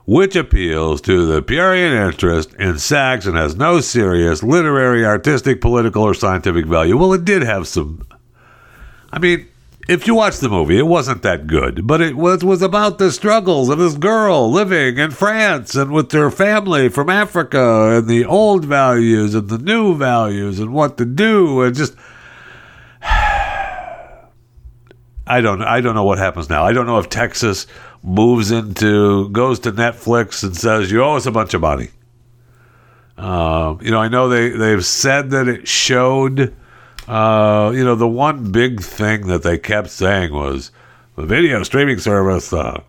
[0.07, 6.03] which appeals to the prurient interest in sex and has no serious literary, artistic, political,
[6.03, 6.97] or scientific value.
[6.97, 8.07] Well, it did have some.
[9.13, 9.47] I mean,
[9.89, 13.11] if you watch the movie, it wasn't that good, but it was was about the
[13.11, 18.27] struggles of this girl living in France and with her family from Africa and the
[18.27, 21.95] old values and the new values and what to do and just
[25.29, 26.64] I don't I don't know what happens now.
[26.64, 27.67] I don't know if Texas
[28.03, 31.91] moves into goes to Netflix and says you owe us a bunch of money.
[33.17, 36.55] Um, you know, I know they they've said that it showed
[37.09, 40.71] uh, you know, the one big thing that they kept saying was
[41.17, 42.83] the video streaming service uh,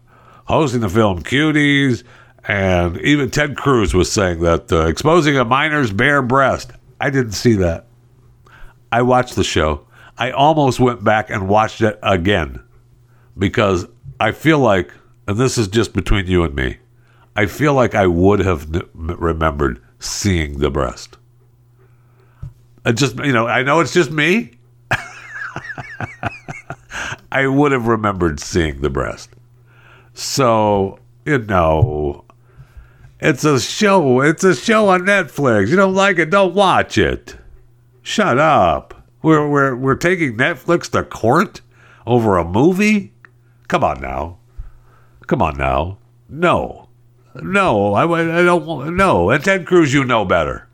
[0.45, 2.03] hosting the film Cuties,
[2.45, 6.71] and even Ted Cruz was saying that uh, exposing a minor's bare breast.
[6.99, 7.87] I didn't see that.
[8.91, 9.85] I watched the show.
[10.19, 12.61] I almost went back and watched it again
[13.37, 13.87] because
[14.19, 14.91] I feel like,
[15.27, 16.77] and this is just between you and me,
[17.37, 21.17] I feel like I would have n- remembered seeing the breast.
[22.83, 24.51] I just you know, I know it's just me.
[27.31, 29.29] I would have remembered seeing the breast.
[30.13, 32.25] So, you know,
[33.21, 34.19] it's a show.
[34.19, 35.69] It's a show on Netflix.
[35.69, 37.37] You don't like it, don't watch it.
[38.01, 38.88] Shut up.
[39.21, 41.61] We're we're we're taking Netflix to court
[42.05, 43.13] over a movie?
[43.67, 44.37] Come on now.
[45.27, 45.97] Come on now.
[46.27, 46.87] No.
[47.35, 49.29] No, I, I don't no.
[49.29, 50.67] And Ted Cruz, you know better.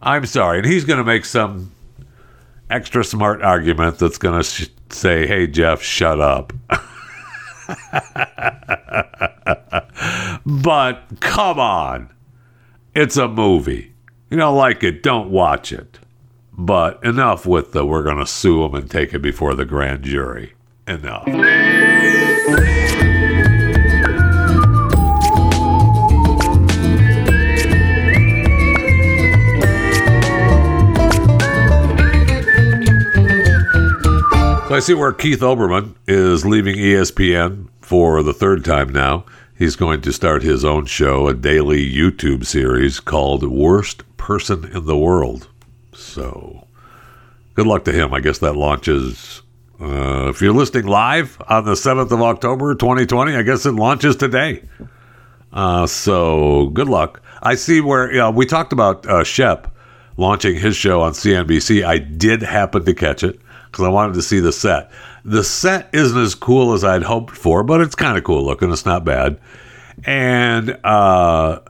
[0.00, 0.58] I'm sorry.
[0.58, 1.72] And he's going to make some
[2.70, 6.52] extra smart argument that's going to sh- say, hey, Jeff, shut up.
[10.44, 12.10] but come on.
[12.94, 13.92] It's a movie.
[14.28, 15.98] You don't like it, don't watch it.
[16.52, 20.04] But enough with the we're going to sue them and take it before the grand
[20.04, 20.54] jury.
[20.86, 21.24] Enough.
[34.72, 39.26] So I see where Keith Olbermann is leaving ESPN for the third time now.
[39.54, 44.86] He's going to start his own show, a daily YouTube series called Worst Person in
[44.86, 45.48] the World.
[45.92, 46.66] So
[47.54, 48.12] good luck to him.
[48.12, 49.42] I guess that launches.
[49.80, 54.16] Uh, if you're listening live on the 7th of October, 2020, I guess it launches
[54.16, 54.62] today.
[55.52, 57.20] Uh, so good luck.
[57.42, 59.74] I see where we talked about uh, Shep
[60.16, 61.84] launching his show on CNBC.
[61.84, 64.90] I did happen to catch it because I wanted to see the set.
[65.24, 68.70] The set isn't as cool as I'd hoped for, but it's kind of cool looking.
[68.72, 69.40] It's not bad.
[70.04, 71.60] And uh,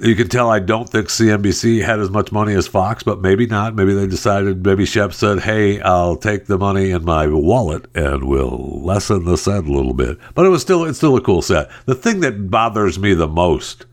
[0.00, 3.46] you can tell I don't think CNBC had as much money as Fox, but maybe
[3.46, 3.74] not.
[3.74, 8.24] Maybe they decided, maybe Shep said, hey, I'll take the money in my wallet and
[8.24, 10.18] we'll lessen the set a little bit.
[10.34, 11.70] But it was still, it's still a cool set.
[11.86, 13.86] The thing that bothers me the most,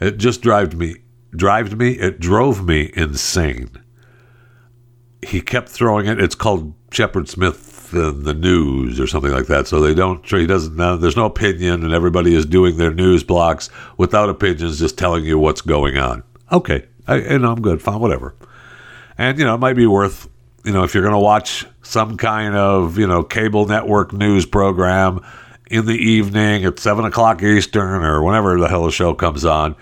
[0.00, 0.96] it just drives me,
[1.30, 3.70] drives me, it drove me insane
[5.22, 6.20] he kept throwing it.
[6.20, 7.56] It's called Shepard Smith
[7.92, 9.66] in the news or something like that.
[9.66, 10.24] So they don't.
[10.26, 10.76] He doesn't.
[10.76, 15.38] there's no opinion, and everybody is doing their news blocks without opinions, just telling you
[15.38, 16.22] what's going on.
[16.52, 17.82] Okay, I, and I'm good.
[17.82, 18.34] Fine, whatever.
[19.18, 20.28] And you know, it might be worth.
[20.64, 24.46] You know, if you're going to watch some kind of you know cable network news
[24.46, 25.24] program
[25.70, 29.76] in the evening at seven o'clock Eastern or whenever the hell the show comes on,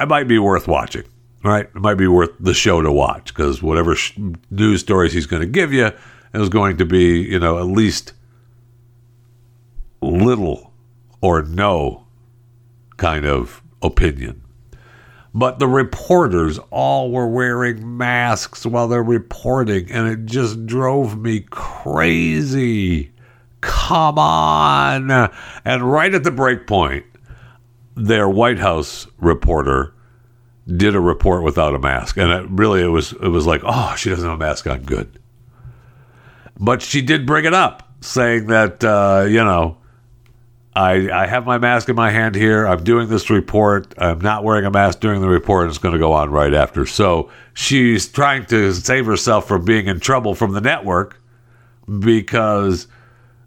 [0.00, 1.04] it might be worth watching
[1.46, 1.66] right?
[1.66, 4.18] It might be worth the show to watch because whatever sh-
[4.50, 5.92] news stories he's going to give you
[6.36, 8.12] is going to be, you know, at least
[10.00, 10.72] little
[11.20, 12.06] or no
[12.96, 14.42] kind of opinion.
[15.34, 21.40] But the reporters all were wearing masks while they're reporting, and it just drove me
[21.40, 23.12] crazy.
[23.60, 25.10] Come on.
[25.64, 27.04] And right at the break point,
[27.94, 29.92] their White House reporter
[30.66, 33.94] did a report without a mask, and it really it was it was like, oh,
[33.96, 35.18] she doesn't have a mask on, good.
[36.58, 39.78] But she did bring it up, saying that uh, you know,
[40.74, 42.66] I I have my mask in my hand here.
[42.66, 43.94] I'm doing this report.
[43.98, 45.68] I'm not wearing a mask during the report.
[45.68, 46.86] It's going to go on right after.
[46.86, 51.20] So she's trying to save herself from being in trouble from the network
[52.00, 52.88] because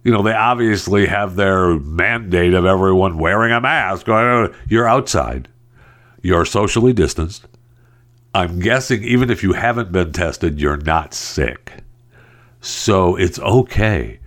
[0.04, 4.08] you know they obviously have their mandate of everyone wearing a mask.
[4.08, 5.48] You're outside
[6.22, 7.48] you're socially distanced.
[8.34, 11.74] I'm guessing even if you haven't been tested, you're not sick.
[12.62, 14.20] So it's okay.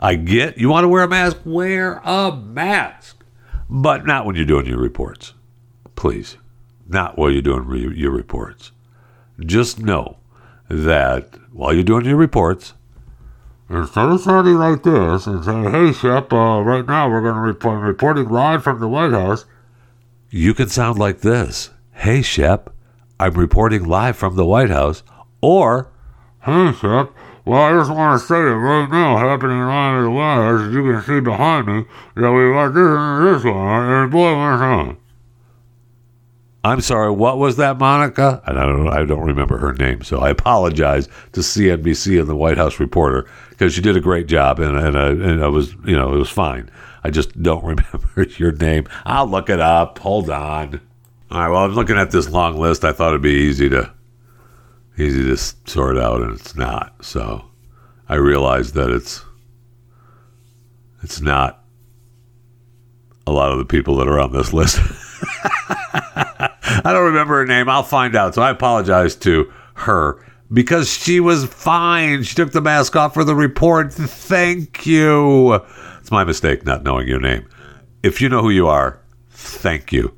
[0.00, 3.24] I get you want to wear a mask, wear a mask,
[3.68, 5.34] but not when you're doing your reports.
[5.96, 6.36] Please,
[6.86, 8.72] not while you're doing re- your reports.
[9.40, 10.18] Just know
[10.68, 12.74] that while you're doing your reports,
[13.68, 17.40] instead of sounding like this and saying, "Hey, Shep, uh, right now we're going to
[17.40, 19.46] report reporting live from the White House,"
[20.30, 22.70] you can sound like this Hey, Shep,
[23.18, 25.02] I'm reporting live from the White House.
[25.40, 25.90] Or,
[26.42, 27.10] Hey, Shep,
[27.48, 30.74] well, I just want to say it right now, happening live at the White as
[30.74, 34.60] you can see behind me, that we got this and this one, and boy, what's
[34.60, 34.98] on.
[36.62, 38.42] I'm sorry, what was that, Monica?
[38.44, 42.36] And I don't, I don't remember her name, so I apologize to CNBC and the
[42.36, 45.72] White House reporter because she did a great job, and and, uh, and I was,
[45.86, 46.70] you know, it was fine.
[47.02, 48.86] I just don't remember your name.
[49.06, 49.98] I'll look it up.
[50.00, 50.82] Hold on.
[51.30, 51.48] All right.
[51.48, 52.84] Well, I'm looking at this long list.
[52.84, 53.90] I thought it'd be easy to
[55.00, 57.04] easy to sort out, and it's not.
[57.04, 57.44] So
[58.08, 59.24] I realized that it's
[61.02, 61.64] it's not
[63.26, 64.78] a lot of the people that are on this list.
[66.84, 67.68] I don't remember her name.
[67.68, 68.34] I'll find out.
[68.34, 72.22] So I apologize to her because she was fine.
[72.22, 73.92] She took the mask off for the report.
[73.92, 75.54] Thank you.
[76.00, 77.46] It's my mistake not knowing your name.
[78.02, 80.14] If you know who you are, thank you.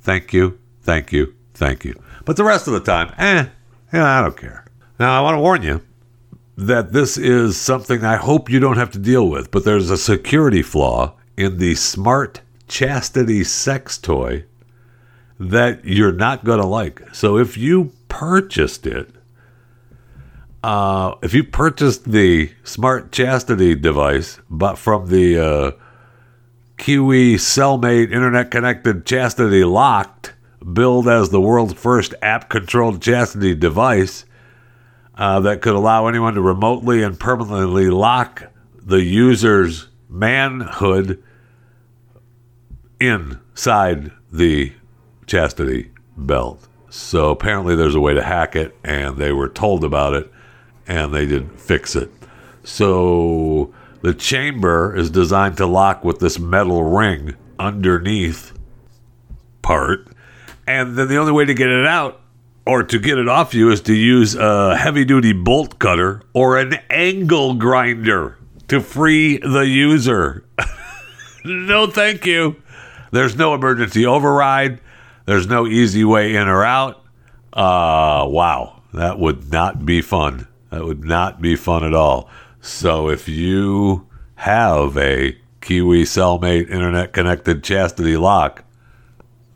[0.00, 0.58] Thank you.
[0.82, 1.34] Thank you.
[1.54, 2.00] Thank you.
[2.24, 3.46] But the rest of the time, eh,
[3.92, 4.64] yeah, I don't care.
[4.98, 5.82] Now, I want to warn you
[6.56, 9.98] that this is something I hope you don't have to deal with, but there's a
[9.98, 14.44] security flaw in the smart chastity sex toy
[15.38, 17.14] that you're not going to like.
[17.14, 19.10] So if you purchased it,
[20.62, 25.70] uh, if you purchased the smart chastity device, but from the uh,
[26.78, 30.32] Qiui Cellmate internet connected chastity locked,
[30.72, 34.24] billed as the world's first app controlled chastity device
[35.14, 38.44] uh, that could allow anyone to remotely and permanently lock
[38.82, 41.22] the user's manhood
[43.00, 44.72] inside the
[45.26, 46.66] chastity belt.
[46.88, 50.30] So apparently there's a way to hack it, and they were told about it,
[50.86, 52.10] and they didn't fix it.
[52.62, 58.52] So the chamber is designed to lock with this metal ring underneath
[59.62, 60.08] part,
[60.66, 62.20] and then the only way to get it out
[62.66, 66.58] or to get it off you is to use a heavy duty bolt cutter or
[66.58, 68.36] an angle grinder
[68.68, 70.44] to free the user.
[71.44, 72.56] no, thank you.
[73.12, 74.80] There's no emergency override.
[75.26, 77.04] There's no easy way in or out.
[77.52, 80.48] Uh, wow, that would not be fun.
[80.70, 82.28] That would not be fun at all.
[82.60, 88.64] So if you have a Qiui Cellmate internet connected chastity lock,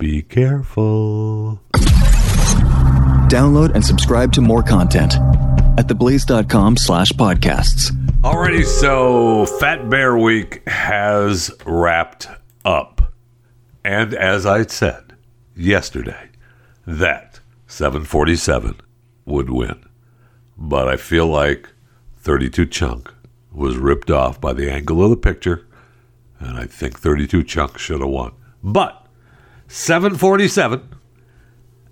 [0.00, 1.60] be careful.
[3.28, 5.14] Download and subscribe to more content
[5.78, 7.92] at theblaze.com slash podcasts.
[8.22, 12.28] Alrighty, so Fat Bear Week has wrapped
[12.64, 13.12] up.
[13.84, 15.14] And as I said
[15.54, 16.30] yesterday,
[16.86, 18.80] that 747
[19.26, 19.84] would win.
[20.56, 21.68] But I feel like
[22.16, 23.12] 32 Chunk
[23.52, 25.66] was ripped off by the angle of the picture,
[26.38, 28.32] and I think 32 Chunk should have won.
[28.62, 28.99] But
[29.72, 30.82] 747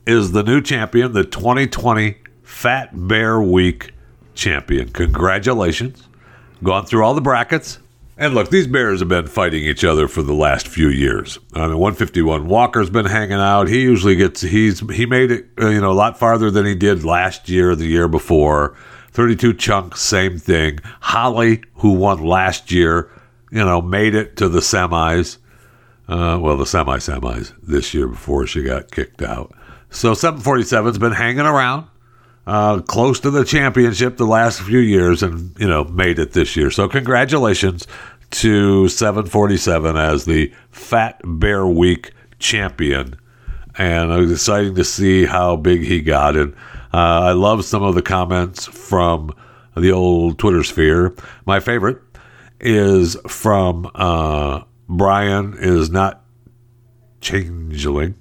[0.05, 3.93] is the new champion, the 2020 Fat Bear Week
[4.35, 4.89] champion.
[4.89, 6.09] Congratulations.
[6.65, 7.79] Gone through all the brackets.
[8.17, 11.39] And look, these bears have been fighting each other for the last few years.
[11.55, 13.69] I mean, 151 Walker's been hanging out.
[13.69, 16.75] He usually gets he's he made it uh, you know a lot farther than he
[16.75, 18.77] did last year, the year before.
[19.13, 20.81] 32 Chunk, same thing.
[20.99, 23.09] Holly, who won last year,
[23.53, 25.39] you know, made it to the semis.
[26.09, 29.53] Uh, well, the semi semis this year before she got kicked out.
[29.91, 31.87] So 747's been hanging around,
[32.47, 36.57] uh, close to the championship the last few years, and you know made it this
[36.57, 36.71] year.
[36.71, 37.87] So congratulations
[38.31, 43.19] to 747 as the Fat Bear Week champion,
[43.77, 46.37] and it was exciting to see how big he got.
[46.37, 46.55] And
[46.93, 49.35] uh, I love some of the comments from
[49.77, 51.15] the old Twitter sphere.
[51.47, 51.99] My favorite
[52.61, 56.25] is from uh, Brian is not
[57.21, 58.15] changeling.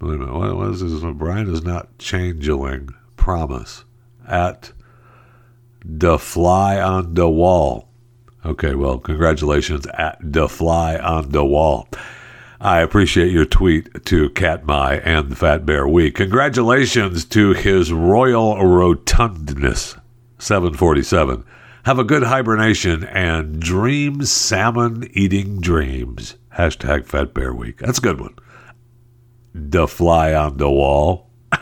[0.00, 1.12] Wait a minute, what was this?
[1.14, 2.90] Brian is not changeling.
[3.16, 3.84] Promise.
[4.28, 4.72] At
[5.84, 7.88] the fly on the wall.
[8.44, 11.88] Okay, well, congratulations at the fly on the wall.
[12.60, 16.14] I appreciate your tweet to Katmai and the Fat Bear Week.
[16.14, 20.00] Congratulations to his royal rotundness,
[20.38, 21.44] 747.
[21.88, 26.36] Have a good hibernation and dream salmon eating dreams.
[26.54, 27.78] Hashtag Fat Bear Week.
[27.78, 28.34] That's a good one
[29.54, 31.30] the fly on the wall.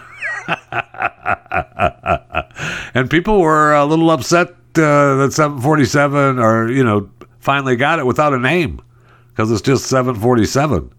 [2.93, 7.09] and people were a little upset uh, that 747 or, you know,
[7.39, 8.83] finally got it without a name
[9.29, 10.93] because it's just 747.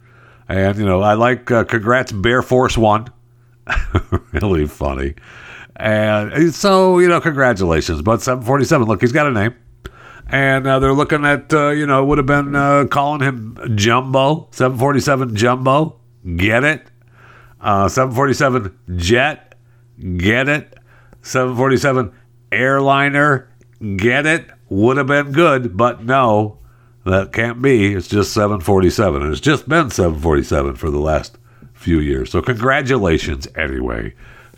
[0.47, 3.07] And, you know, I like uh, congrats Bear Force One.
[4.31, 5.15] really funny.
[5.77, 8.01] And so, you know, congratulations.
[8.01, 9.55] But 747, look, he's got a name.
[10.29, 14.49] And uh, they're looking at, uh, you know, would have been uh, calling him Jumbo,
[14.51, 15.99] 747 Jumbo.
[16.35, 16.87] Get it?
[17.61, 19.55] Uh, 747 jet.
[20.17, 20.73] Get it?
[21.21, 22.11] 747
[22.51, 23.49] airliner.
[23.95, 24.49] Get it?
[24.69, 26.57] Would have been good, but no,
[27.05, 27.93] that can't be.
[27.93, 29.21] It's just 747.
[29.21, 31.37] And it's just been 747 for the last
[31.73, 32.31] few years.
[32.31, 34.13] So, congratulations anyway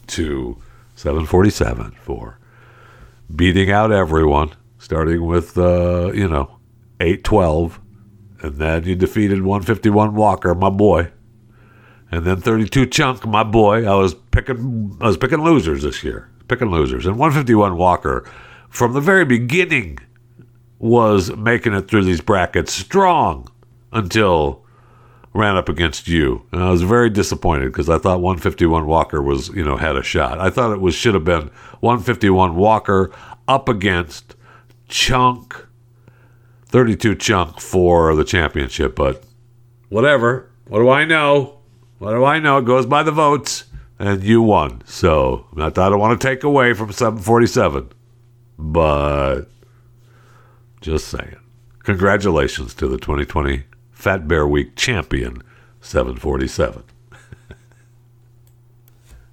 [0.08, 0.58] to
[1.00, 2.38] 747 for
[3.34, 6.60] beating out everyone, starting with, uh, you know,
[7.00, 7.80] 812.
[8.42, 11.10] And then you defeated 151 Walker, my boy.
[12.12, 13.90] And then 32 Chunk, my boy.
[13.90, 16.30] I was picking I was picking losers this year.
[16.50, 17.06] Picking losers.
[17.06, 18.30] And 151 Walker
[18.68, 20.00] from the very beginning
[20.80, 23.50] was making it through these brackets strong
[23.94, 24.66] until
[25.34, 26.46] ran up against you.
[26.52, 30.04] And I was very disappointed because I thought 151 Walker was, you know, had a
[30.04, 30.40] shot.
[30.40, 31.52] I thought it was should have been
[31.82, 33.12] 151 Walker
[33.48, 34.36] up against
[34.88, 35.68] Chunk
[36.70, 39.24] 32 Chunk for the championship, but
[39.90, 40.52] whatever.
[40.68, 41.60] What do I know?
[41.98, 42.60] What do I know?
[42.60, 43.66] It goes by the votes,
[43.98, 44.84] and you won.
[44.86, 47.92] So not that I don't want to take away from 747,
[48.60, 49.46] but
[50.80, 51.38] just saying.
[51.84, 53.64] Congratulations to the 2020
[54.00, 55.44] Fat Bear Week champion,
[55.82, 56.84] 747.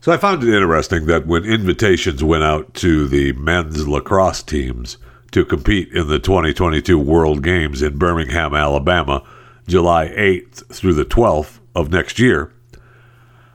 [0.00, 4.98] so I found it interesting that when invitations went out to the men's lacrosse teams
[5.30, 9.22] to compete in the 2022 World Games in Birmingham, Alabama,
[9.68, 12.52] July 8th through the 12th of next year,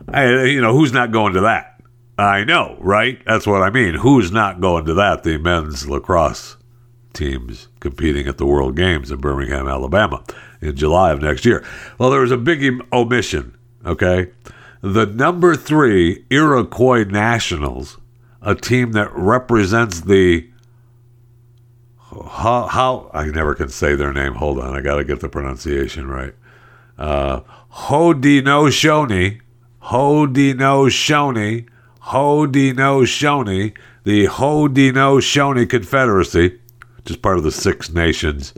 [0.08, 1.84] I, you know, who's not going to that?
[2.18, 3.22] I know, right?
[3.26, 3.96] That's what I mean.
[3.96, 5.24] Who's not going to that?
[5.24, 6.56] The men's lacrosse
[7.14, 10.24] teams competing at the World Games in Birmingham, Alabama
[10.62, 11.64] in July of next year.
[11.98, 14.32] Well, there was a big omission, okay?
[14.82, 17.98] The number three Iroquois Nationals,
[18.42, 20.48] a team that represents the
[22.30, 24.34] how, how I never can say their name.
[24.34, 26.36] Hold on, I got to get the pronunciation right.
[26.98, 27.42] Uh,
[27.72, 29.40] Haudenosaunee,
[29.84, 31.68] Haudenosaunee,
[32.04, 36.60] Haudenosaunee, the Haudenosaunee Confederacy,
[37.04, 38.54] which is part of the Six Nations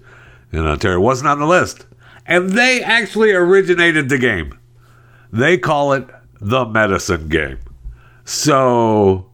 [0.52, 1.86] in Ontario, wasn't on the list.
[2.26, 4.58] And they actually originated the game.
[5.32, 6.08] They call it
[6.40, 7.60] the medicine game.
[8.24, 9.34] So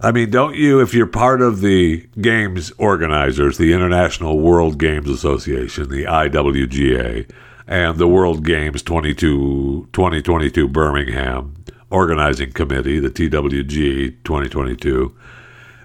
[0.00, 5.08] I mean, don't you, if you're part of the games organizers, the International World Games
[5.08, 7.30] Association, the IWGA,
[7.66, 11.54] and the World Games 22, 2022 Birmingham
[11.88, 15.16] Organizing Committee, the TWG 2022,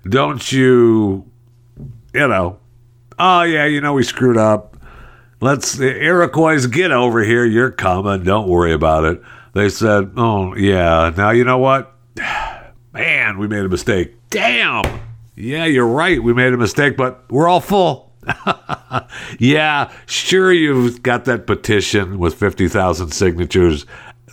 [0.10, 1.31] don't you,
[2.14, 2.60] you know,
[3.20, 4.78] oh, yeah, you know, we screwed up.
[5.40, 7.46] Let's, Iroquois, get over here.
[7.46, 8.24] You're coming.
[8.24, 9.22] Don't worry about it.
[9.54, 11.12] They said, oh, yeah.
[11.16, 11.96] Now, you know what?
[12.94, 14.16] Man, we made a mistake.
[14.30, 15.02] Damn.
[15.36, 16.22] Yeah, you're right.
[16.22, 18.12] We made a mistake, but we're all full.
[19.40, 23.86] yeah, sure, you've got that petition with 50,000 signatures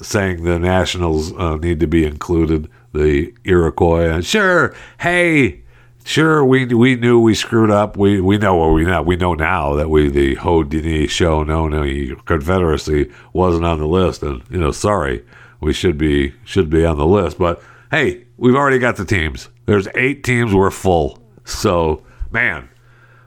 [0.02, 4.20] saying the Nationals uh, need to be included, the Iroquois.
[4.20, 5.62] Sure, hey,
[6.08, 7.96] sure, we we knew we screwed up.
[7.96, 9.02] We we know what we know.
[9.02, 14.70] We know now that we the Haudenosaunee Confederacy wasn't on the list, and you know,
[14.72, 15.24] sorry,
[15.60, 17.38] we should be should be on the list.
[17.38, 19.48] But hey, we've already got the teams.
[19.66, 20.54] There's eight teams.
[20.54, 21.18] We're full.
[21.44, 22.68] So, man,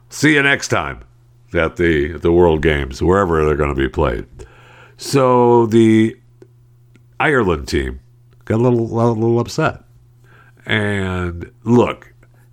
[0.10, 1.04] see you next time
[1.54, 4.26] at the at the World Games, wherever they're going to be played.
[4.98, 6.18] So the
[7.20, 8.00] Ireland team
[8.46, 9.84] got a little a little upset.
[10.66, 12.11] And look,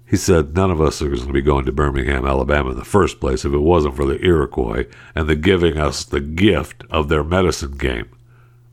[0.08, 2.84] he said none of us are going to be going to Birmingham, Alabama in the
[2.84, 7.08] first place if it wasn't for the Iroquois and the giving us the gift of
[7.08, 8.08] their medicine game.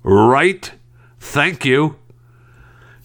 [0.01, 0.71] Right?
[1.19, 1.97] Thank you.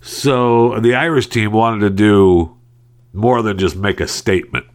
[0.01, 2.57] So the Irish team wanted to do
[3.13, 4.67] more than just make a statement.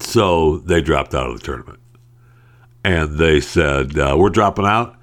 [0.00, 1.78] So they dropped out of the tournament.
[2.82, 4.96] And they said, uh, We're dropping out,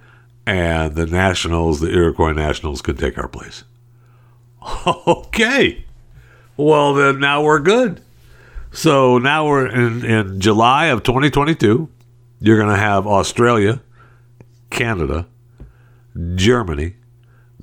[0.45, 3.63] and the Nationals, the Iroquois Nationals, can take our place.
[5.07, 5.85] Okay.
[6.61, 8.01] Well, then now we're good.
[8.71, 11.89] So now we're in, in July of 2022.
[12.39, 13.81] You're going to have Australia,
[14.69, 15.25] Canada,
[16.35, 16.97] Germany,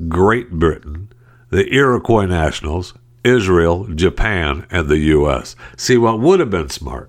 [0.09, 1.13] Great Britain,
[1.51, 2.93] the Iroquois Nationals,
[3.23, 5.55] Israel, Japan, and the U.S.
[5.77, 7.09] See, what would have been smart,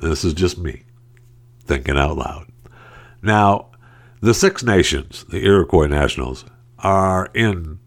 [0.00, 0.84] this is just me
[1.64, 2.46] thinking out loud.
[3.20, 3.70] Now,
[4.20, 6.44] the Six Nations, the Iroquois Nationals,
[6.78, 7.80] are in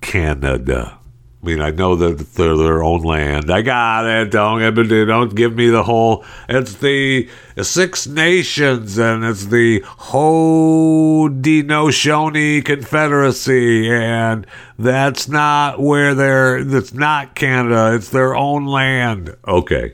[0.00, 1.00] Canada.
[1.44, 3.50] I mean, I know that they're their own land.
[3.50, 4.30] I got it.
[4.30, 4.62] Don't
[5.06, 6.24] don't give me the whole.
[6.48, 7.28] It's the
[7.60, 14.46] Six Nations and it's the Haudenosaunee Confederacy, and
[14.78, 16.64] that's not where they're.
[16.64, 17.94] That's not Canada.
[17.94, 19.36] It's their own land.
[19.46, 19.92] Okay,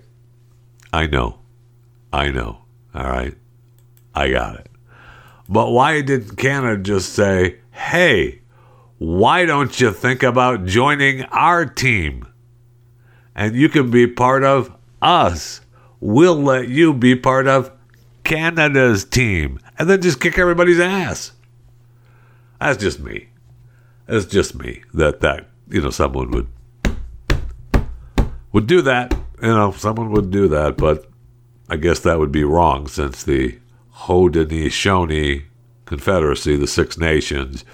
[0.93, 1.41] I know,
[2.13, 2.59] I know.
[2.95, 3.35] All right,
[4.15, 4.69] I got it.
[5.49, 8.40] But why didn't Canada just say, "Hey"?
[9.01, 12.29] Why don't you think about joining our team?
[13.35, 15.63] And you can be part of us.
[16.01, 17.73] We'll let you be part of
[18.25, 19.59] Canada's team.
[19.79, 21.33] And then just kick everybody's ass.
[22.61, 23.31] That's just me.
[24.07, 26.49] It's just me that that you know someone would
[28.53, 29.15] would do that.
[29.41, 31.07] You know, someone would do that, but
[31.71, 33.59] I guess that would be wrong since the
[33.95, 35.45] Haudenosaunee
[35.87, 37.65] Confederacy, the Six Nations,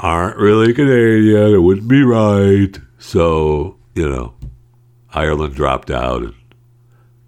[0.00, 1.54] aren't really Canadian.
[1.54, 2.78] It wouldn't be right.
[2.98, 4.34] So, you know,
[5.10, 6.22] Ireland dropped out.
[6.22, 6.34] And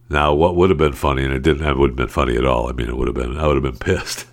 [0.09, 2.45] now, what would have been funny, and it didn't, it wouldn't have been funny at
[2.45, 2.69] all.
[2.69, 4.27] I mean, it would have been, I would have been pissed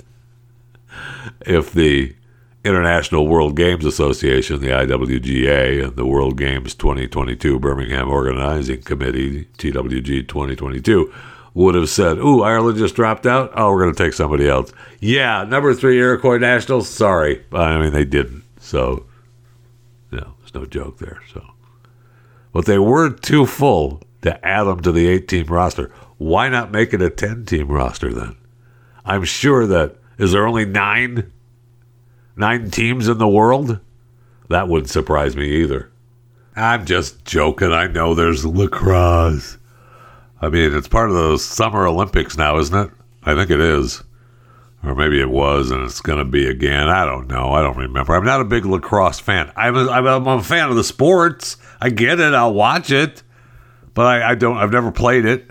[1.46, 2.16] if the
[2.66, 10.28] International World Games Association, the IWGA, and the World Games 2022 Birmingham Organizing Committee, TWG
[10.28, 11.14] 2022,
[11.54, 13.52] would have said, Ooh, Ireland just dropped out.
[13.56, 14.72] Oh, we're going to take somebody else.
[15.00, 16.90] Yeah, number three Iroquois Nationals.
[16.90, 17.46] Sorry.
[17.52, 18.44] I mean, they didn't.
[18.60, 19.06] So,
[20.12, 21.22] no, there's no joke there.
[21.34, 21.46] So,
[22.52, 25.92] but they were too full to add them to the eight team roster.
[26.18, 28.36] Why not make it a 10 team roster then?
[29.06, 31.32] I'm sure that, is there only nine?
[32.36, 33.80] Nine teams in the world?
[34.50, 35.92] That wouldn't surprise me either.
[36.56, 37.72] I'm just joking.
[37.72, 39.58] I know there's lacrosse.
[40.44, 42.92] I mean, it's part of the Summer Olympics now, isn't it?
[43.24, 44.04] I think it is.
[44.84, 46.90] Or maybe it was, and it's going to be again.
[46.90, 47.54] I don't know.
[47.54, 48.14] I don't remember.
[48.14, 49.54] I'm not a big lacrosse fan.
[49.56, 51.56] I'm a, I'm a fan of the sports.
[51.80, 52.34] I get it.
[52.34, 53.24] I'll watch it.
[53.94, 54.58] but I, I don't.
[54.58, 55.50] I've never played it.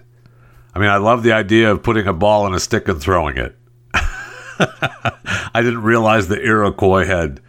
[0.75, 3.39] I mean, I love the idea of putting a ball in a stick and throwing
[3.39, 3.57] it.
[3.95, 7.41] I didn't realize the Iroquois had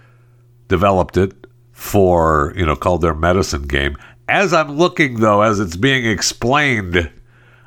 [0.69, 1.33] developed it
[1.73, 3.97] for, you know, called their medicine game.
[4.29, 7.11] As I'm looking, though, as it's being explained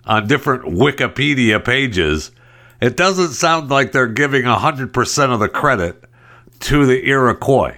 [0.06, 2.30] on different Wikipedia pages,
[2.80, 6.04] it doesn't sound like they're giving 100% of the credit
[6.60, 7.76] to the Iroquois.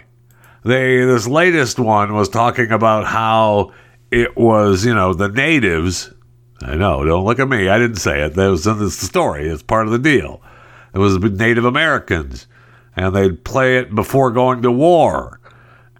[0.65, 3.73] They, this latest one was talking about how
[4.11, 6.13] it was, you know, the natives.
[6.61, 7.69] I know, don't look at me.
[7.69, 8.35] I didn't say it.
[8.35, 9.49] That was in the story.
[9.49, 10.43] It's part of the deal.
[10.95, 12.47] It was Native Americans,
[12.97, 15.38] and they'd play it before going to war.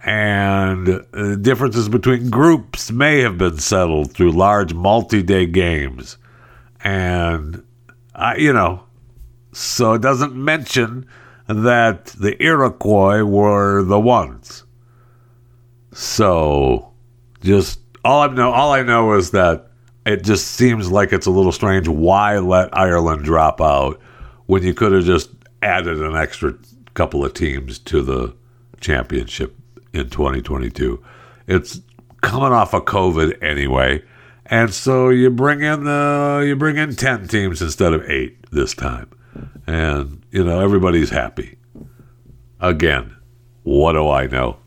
[0.09, 6.17] And uh, differences between groups may have been settled through large multi day games.
[6.83, 7.63] And,
[8.15, 8.85] I, you know,
[9.53, 11.07] so it doesn't mention
[11.47, 14.65] that the Iroquois were the ones.
[15.93, 16.91] So,
[17.43, 19.69] just all I know, all I know is that
[20.07, 21.87] it just seems like it's a little strange.
[21.87, 24.01] Why let Ireland drop out
[24.47, 25.29] when you could have just
[25.61, 26.55] added an extra
[26.95, 28.35] couple of teams to the
[28.81, 29.55] championship
[29.93, 31.03] in 2022?
[31.47, 31.81] It's
[32.21, 34.03] coming off of COVID anyway,
[34.47, 38.75] and so you bring in the you bring in ten teams instead of eight this
[38.75, 39.11] time,
[39.67, 41.59] and you know everybody's happy.
[42.61, 43.17] Again,
[43.63, 44.59] what do I know?